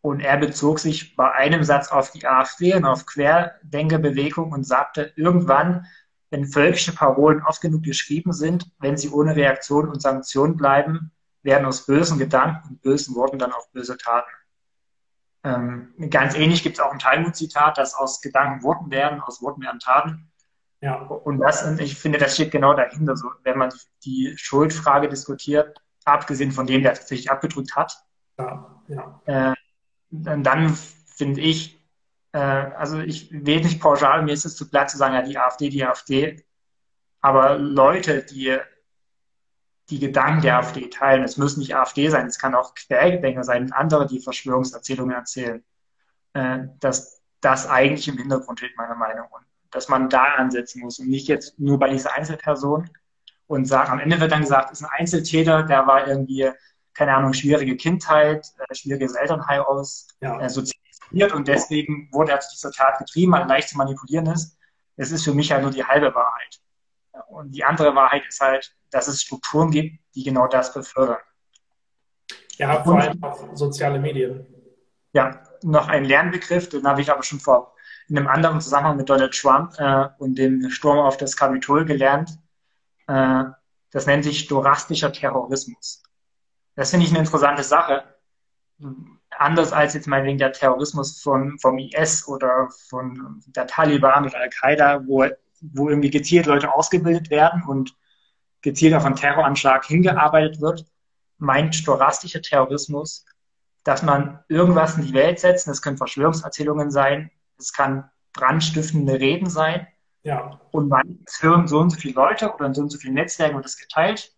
[0.02, 5.12] Und er bezog sich bei einem Satz auf die AfD und auf Querdenkerbewegung und sagte,
[5.16, 5.88] irgendwann
[6.30, 11.12] wenn völkische Parolen oft genug geschrieben sind, wenn sie ohne Reaktion und Sanktion bleiben,
[11.44, 14.30] werden aus bösen Gedanken und bösen Worten dann auch böse Taten.
[15.48, 19.62] Ähm, ganz ähnlich gibt es auch ein Talmud-Zitat, dass aus Gedanken Worten werden, aus Worten
[19.62, 20.30] werden Taten.
[20.82, 20.96] Ja.
[20.96, 23.16] Und das, und ich finde, das steht genau dahinter.
[23.16, 23.72] So, wenn man
[24.04, 27.98] die Schuldfrage diskutiert, abgesehen von dem, der tatsächlich abgedrückt hat,
[28.38, 29.22] ja, ja.
[29.26, 29.56] Äh,
[30.10, 31.82] dann finde ich,
[32.34, 35.38] äh, also ich will nicht pauschal, mir ist es zu platt zu sagen, ja, die
[35.38, 36.46] AfD, die AfD.
[37.22, 38.58] Aber Leute, die
[39.90, 43.72] die Gedanken der AfD teilen, es müssen nicht AfD sein, es kann auch Querdenker sein,
[43.72, 45.64] andere, die Verschwörungserzählungen erzählen,
[46.34, 49.42] äh, dass das eigentlich im Hintergrund steht, meiner Meinung nach.
[49.72, 52.90] Dass man da ansetzen muss und nicht jetzt nur bei dieser Einzelperson
[53.48, 56.50] und sagen, am Ende wird dann gesagt, ist ein Einzeltäter, der war irgendwie,
[56.94, 60.40] keine Ahnung, schwierige Kindheit, äh, schwieriges Elternhaus, ja.
[60.40, 63.78] äh, sozial manipuliert und deswegen wurde er zu dieser Tat getrieben, weil er leicht zu
[63.78, 64.58] manipulieren ist.
[64.96, 66.60] Es ist für mich halt nur die halbe Wahrheit.
[67.28, 71.18] Und die andere Wahrheit ist halt, dass es Strukturen gibt, die genau das befördern.
[72.58, 74.46] Ja, vor allem auch soziale Medien.
[75.14, 77.74] Ja, noch ein Lernbegriff, den habe ich aber schon vor
[78.10, 82.40] in einem anderen Zusammenhang mit Donald Trump äh, und dem Sturm auf das Kapitol gelernt.
[83.08, 83.44] Äh,
[83.92, 86.04] das nennt sich storastischer Terrorismus.
[86.76, 88.04] Das finde ich eine interessante Sache
[89.32, 95.06] anders als jetzt meinetwegen der Terrorismus von, vom IS oder von der Taliban oder Al-Qaida,
[95.06, 95.26] wo,
[95.62, 97.96] wo irgendwie gezielt Leute ausgebildet werden und
[98.62, 100.86] gezielt auf einen Terroranschlag hingearbeitet wird,
[101.38, 103.26] meint storastischer Terrorismus,
[103.84, 109.50] dass man irgendwas in die Welt setzt, das können Verschwörungserzählungen sein, es kann brandstiftende Reden
[109.50, 109.88] sein,
[110.24, 110.60] ja.
[110.72, 113.14] und man, es hören so und so viele Leute oder in so und so vielen
[113.14, 114.34] Netzwerken wird es geteilt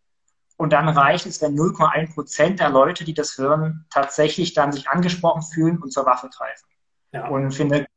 [0.59, 4.89] und dann reicht es, wenn 0,1 Prozent der Leute, die das hören, tatsächlich dann sich
[4.89, 6.67] angesprochen fühlen und zur Waffe greifen.
[7.13, 7.29] Ja.
[7.29, 7.87] Und finde,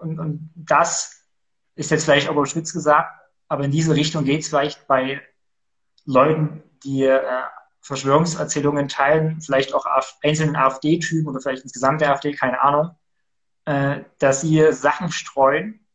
[0.00, 1.15] und, und das
[1.76, 3.10] ist jetzt vielleicht auch überspitzt gesagt,
[3.48, 5.20] aber in diese Richtung geht es vielleicht bei
[6.04, 7.20] Leuten, die äh,
[7.80, 9.86] Verschwörungserzählungen teilen, vielleicht auch
[10.22, 12.90] einzelnen AfD-Typen oder vielleicht insgesamt der AfD, keine Ahnung,
[13.66, 15.86] äh, dass sie Sachen streuen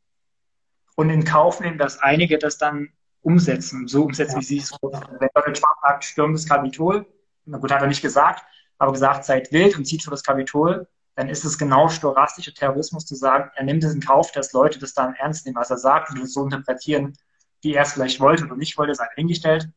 [0.95, 2.89] und in Kauf nehmen, dass einige das dann
[3.21, 4.39] umsetzen, so umsetzen, ja.
[4.39, 7.05] wie sie es Wenn Donald Trump sagt, stürmt das Kapitol,
[7.45, 8.43] na gut, hat er nicht gesagt,
[8.77, 13.05] aber gesagt, seid wild und zieht vor das Kapitol, dann ist es genau storastischer Terrorismus
[13.05, 15.77] zu sagen, er nimmt es in Kauf, dass Leute das dann ernst nehmen, was er
[15.77, 17.13] sagt und das so interpretieren,
[17.61, 19.69] wie er es vielleicht wollte oder nicht wollte, sei hingestellt.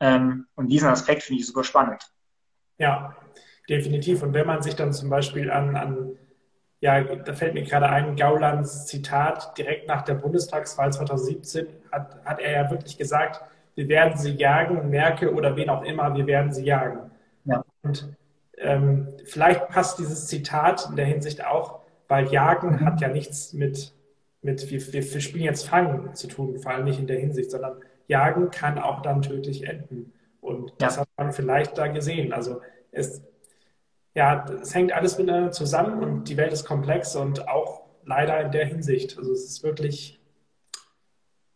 [0.00, 2.02] Ähm, und diesen Aspekt finde ich super spannend.
[2.78, 3.16] Ja,
[3.68, 4.22] definitiv.
[4.22, 6.18] Und wenn man sich dann zum Beispiel an, an
[6.80, 12.40] ja, da fällt mir gerade ein, Gaulands Zitat direkt nach der Bundestagswahl 2017 hat, hat
[12.40, 13.40] er ja wirklich gesagt,
[13.76, 17.12] wir werden sie jagen, Merkel oder wen auch immer, wir werden sie jagen.
[17.44, 17.64] Ja.
[17.82, 18.08] Und
[18.58, 22.80] ähm, vielleicht passt dieses Zitat in der Hinsicht auch, weil Jagen mhm.
[22.84, 23.92] hat ja nichts mit,
[24.42, 27.50] mit wir, wir, wir spielen jetzt Fangen zu tun, vor allem nicht in der Hinsicht,
[27.50, 30.12] sondern Jagen kann auch dann tödlich enden.
[30.40, 30.76] Und ja.
[30.78, 32.32] das hat man vielleicht da gesehen.
[32.32, 33.22] Also es,
[34.14, 38.50] ja, es hängt alles miteinander zusammen und die Welt ist komplex und auch leider in
[38.52, 39.16] der Hinsicht.
[39.18, 40.20] Also es ist wirklich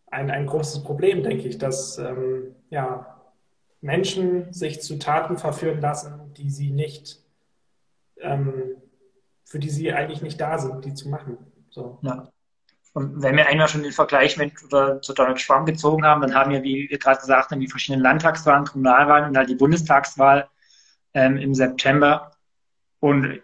[0.07, 3.23] ein, ein großes Problem, denke ich, dass ähm, ja,
[3.81, 7.23] Menschen sich zu Taten verführen lassen, die sie nicht,
[8.21, 8.77] ähm,
[9.45, 11.39] für die sie eigentlich nicht da sind, die zu machen.
[11.71, 11.99] So.
[12.03, 12.29] Ja.
[12.95, 16.35] Und wenn wir einmal schon den Vergleich mit oder zu Donald Trump gezogen haben, dann
[16.35, 20.49] haben wir, wie wir gerade gesagt haben, die verschiedenen Landtagswahlen, Kommunalwahlen und halt die Bundestagswahl
[21.13, 22.31] ähm, im September.
[23.01, 23.43] Und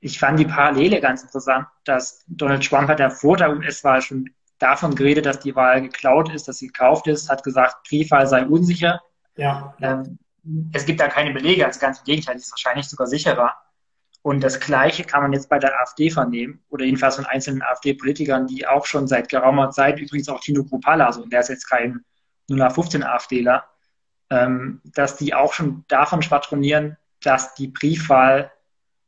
[0.00, 4.30] ich fand die Parallele ganz interessant, dass Donald Trump hat ja vor der US-Wahl schon
[4.58, 8.44] davon geredet, dass die Wahl geklaut ist, dass sie gekauft ist, hat gesagt, Briefwahl sei
[8.44, 9.00] unsicher.
[9.36, 9.74] Ja.
[9.80, 10.18] Ähm,
[10.72, 13.54] es gibt da keine Belege, also ganz im Gegenteil, die ist wahrscheinlich sogar sicherer.
[14.22, 18.46] Und das Gleiche kann man jetzt bei der AfD vernehmen, oder jedenfalls von einzelnen AfD-Politikern,
[18.46, 22.04] die auch schon seit geraumer Zeit, übrigens auch Tino Kropala, also der ist jetzt kein
[22.50, 23.64] 0815 AfDler,
[24.28, 28.50] ähm, dass die auch schon davon schwadronieren, dass die Briefwahl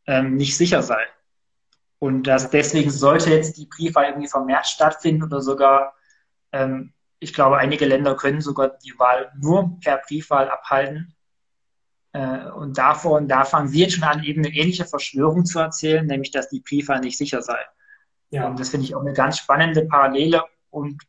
[0.06, 1.02] ähm, nicht sicher sei.
[1.98, 5.94] Und dass deswegen sollte jetzt die Briefwahl irgendwie vermehrt stattfinden oder sogar,
[6.50, 11.14] ähm, ich glaube, einige Länder können sogar die Wahl nur per Briefwahl abhalten.
[12.12, 16.06] Äh, und davon, da fangen wir jetzt schon an, eben eine ähnliche Verschwörung zu erzählen,
[16.06, 17.58] nämlich, dass die Briefwahl nicht sicher sei.
[18.30, 18.46] Ja.
[18.48, 21.02] Und das finde ich auch eine ganz spannende Parallele und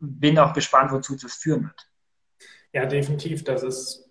[0.00, 1.88] bin auch gespannt, wozu das führen wird.
[2.72, 3.44] Ja, definitiv.
[3.44, 4.04] Das ist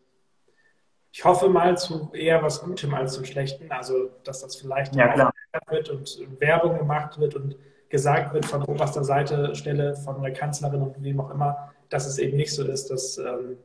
[1.13, 3.71] ich hoffe mal zu eher was Gutem als zum Schlechten.
[3.71, 5.31] Also, dass das vielleicht ja,
[5.69, 7.55] wird und Werbung gemacht wird und
[7.89, 12.17] gesagt wird von oberster Seite, Stelle von der Kanzlerin und wem auch immer, dass es
[12.17, 13.57] eben nicht so ist, dass ähm,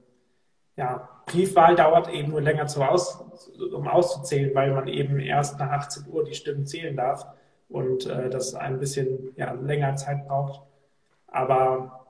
[0.77, 3.25] ja, Briefwahl dauert eben nur länger zu aus,
[3.73, 7.27] um auszuzählen, weil man eben erst nach 18 Uhr die Stimmen zählen darf
[7.69, 10.63] und äh, das ein bisschen ja, länger Zeit braucht.
[11.27, 12.07] Aber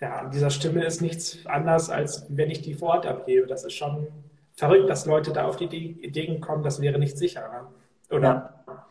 [0.00, 3.46] ja, an dieser Stimme ist nichts anders, als wenn ich die vor Ort abgebe.
[3.46, 4.08] Das ist schon
[4.54, 7.72] verrückt, dass Leute da auf die Ideen kommen, das wäre nicht sicherer.
[8.10, 8.64] Oder?
[8.66, 8.86] Ja.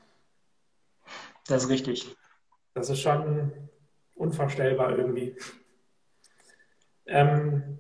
[1.48, 2.16] Das ist richtig.
[2.74, 3.52] Das ist schon
[4.16, 5.36] unvorstellbar irgendwie.
[7.06, 7.80] Ähm,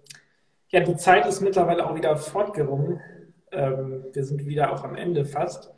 [0.72, 3.01] ja, die Zeit ist mittlerweile auch wieder fortgerungen.
[3.51, 5.72] Ähm, wir sind wieder auch am Ende fast.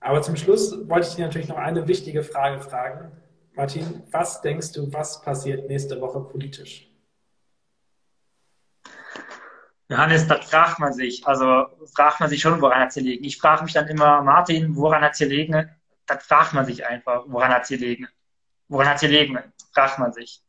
[0.00, 3.12] Aber zum Schluss wollte ich dir natürlich noch eine wichtige Frage fragen.
[3.54, 6.90] Martin, was denkst du, was passiert nächste Woche politisch?
[9.88, 11.26] Johannes, das fragt man sich.
[11.26, 13.24] Also fragt man sich schon, woran hat sie liegen.
[13.24, 15.70] Ich frage mich dann immer, Martin, woran hat sie liegen?
[16.06, 18.08] Das fragt man sich einfach, woran hat sie liegen.
[18.68, 19.38] Woran hat sie liegen?
[19.72, 20.42] Fragt man sich.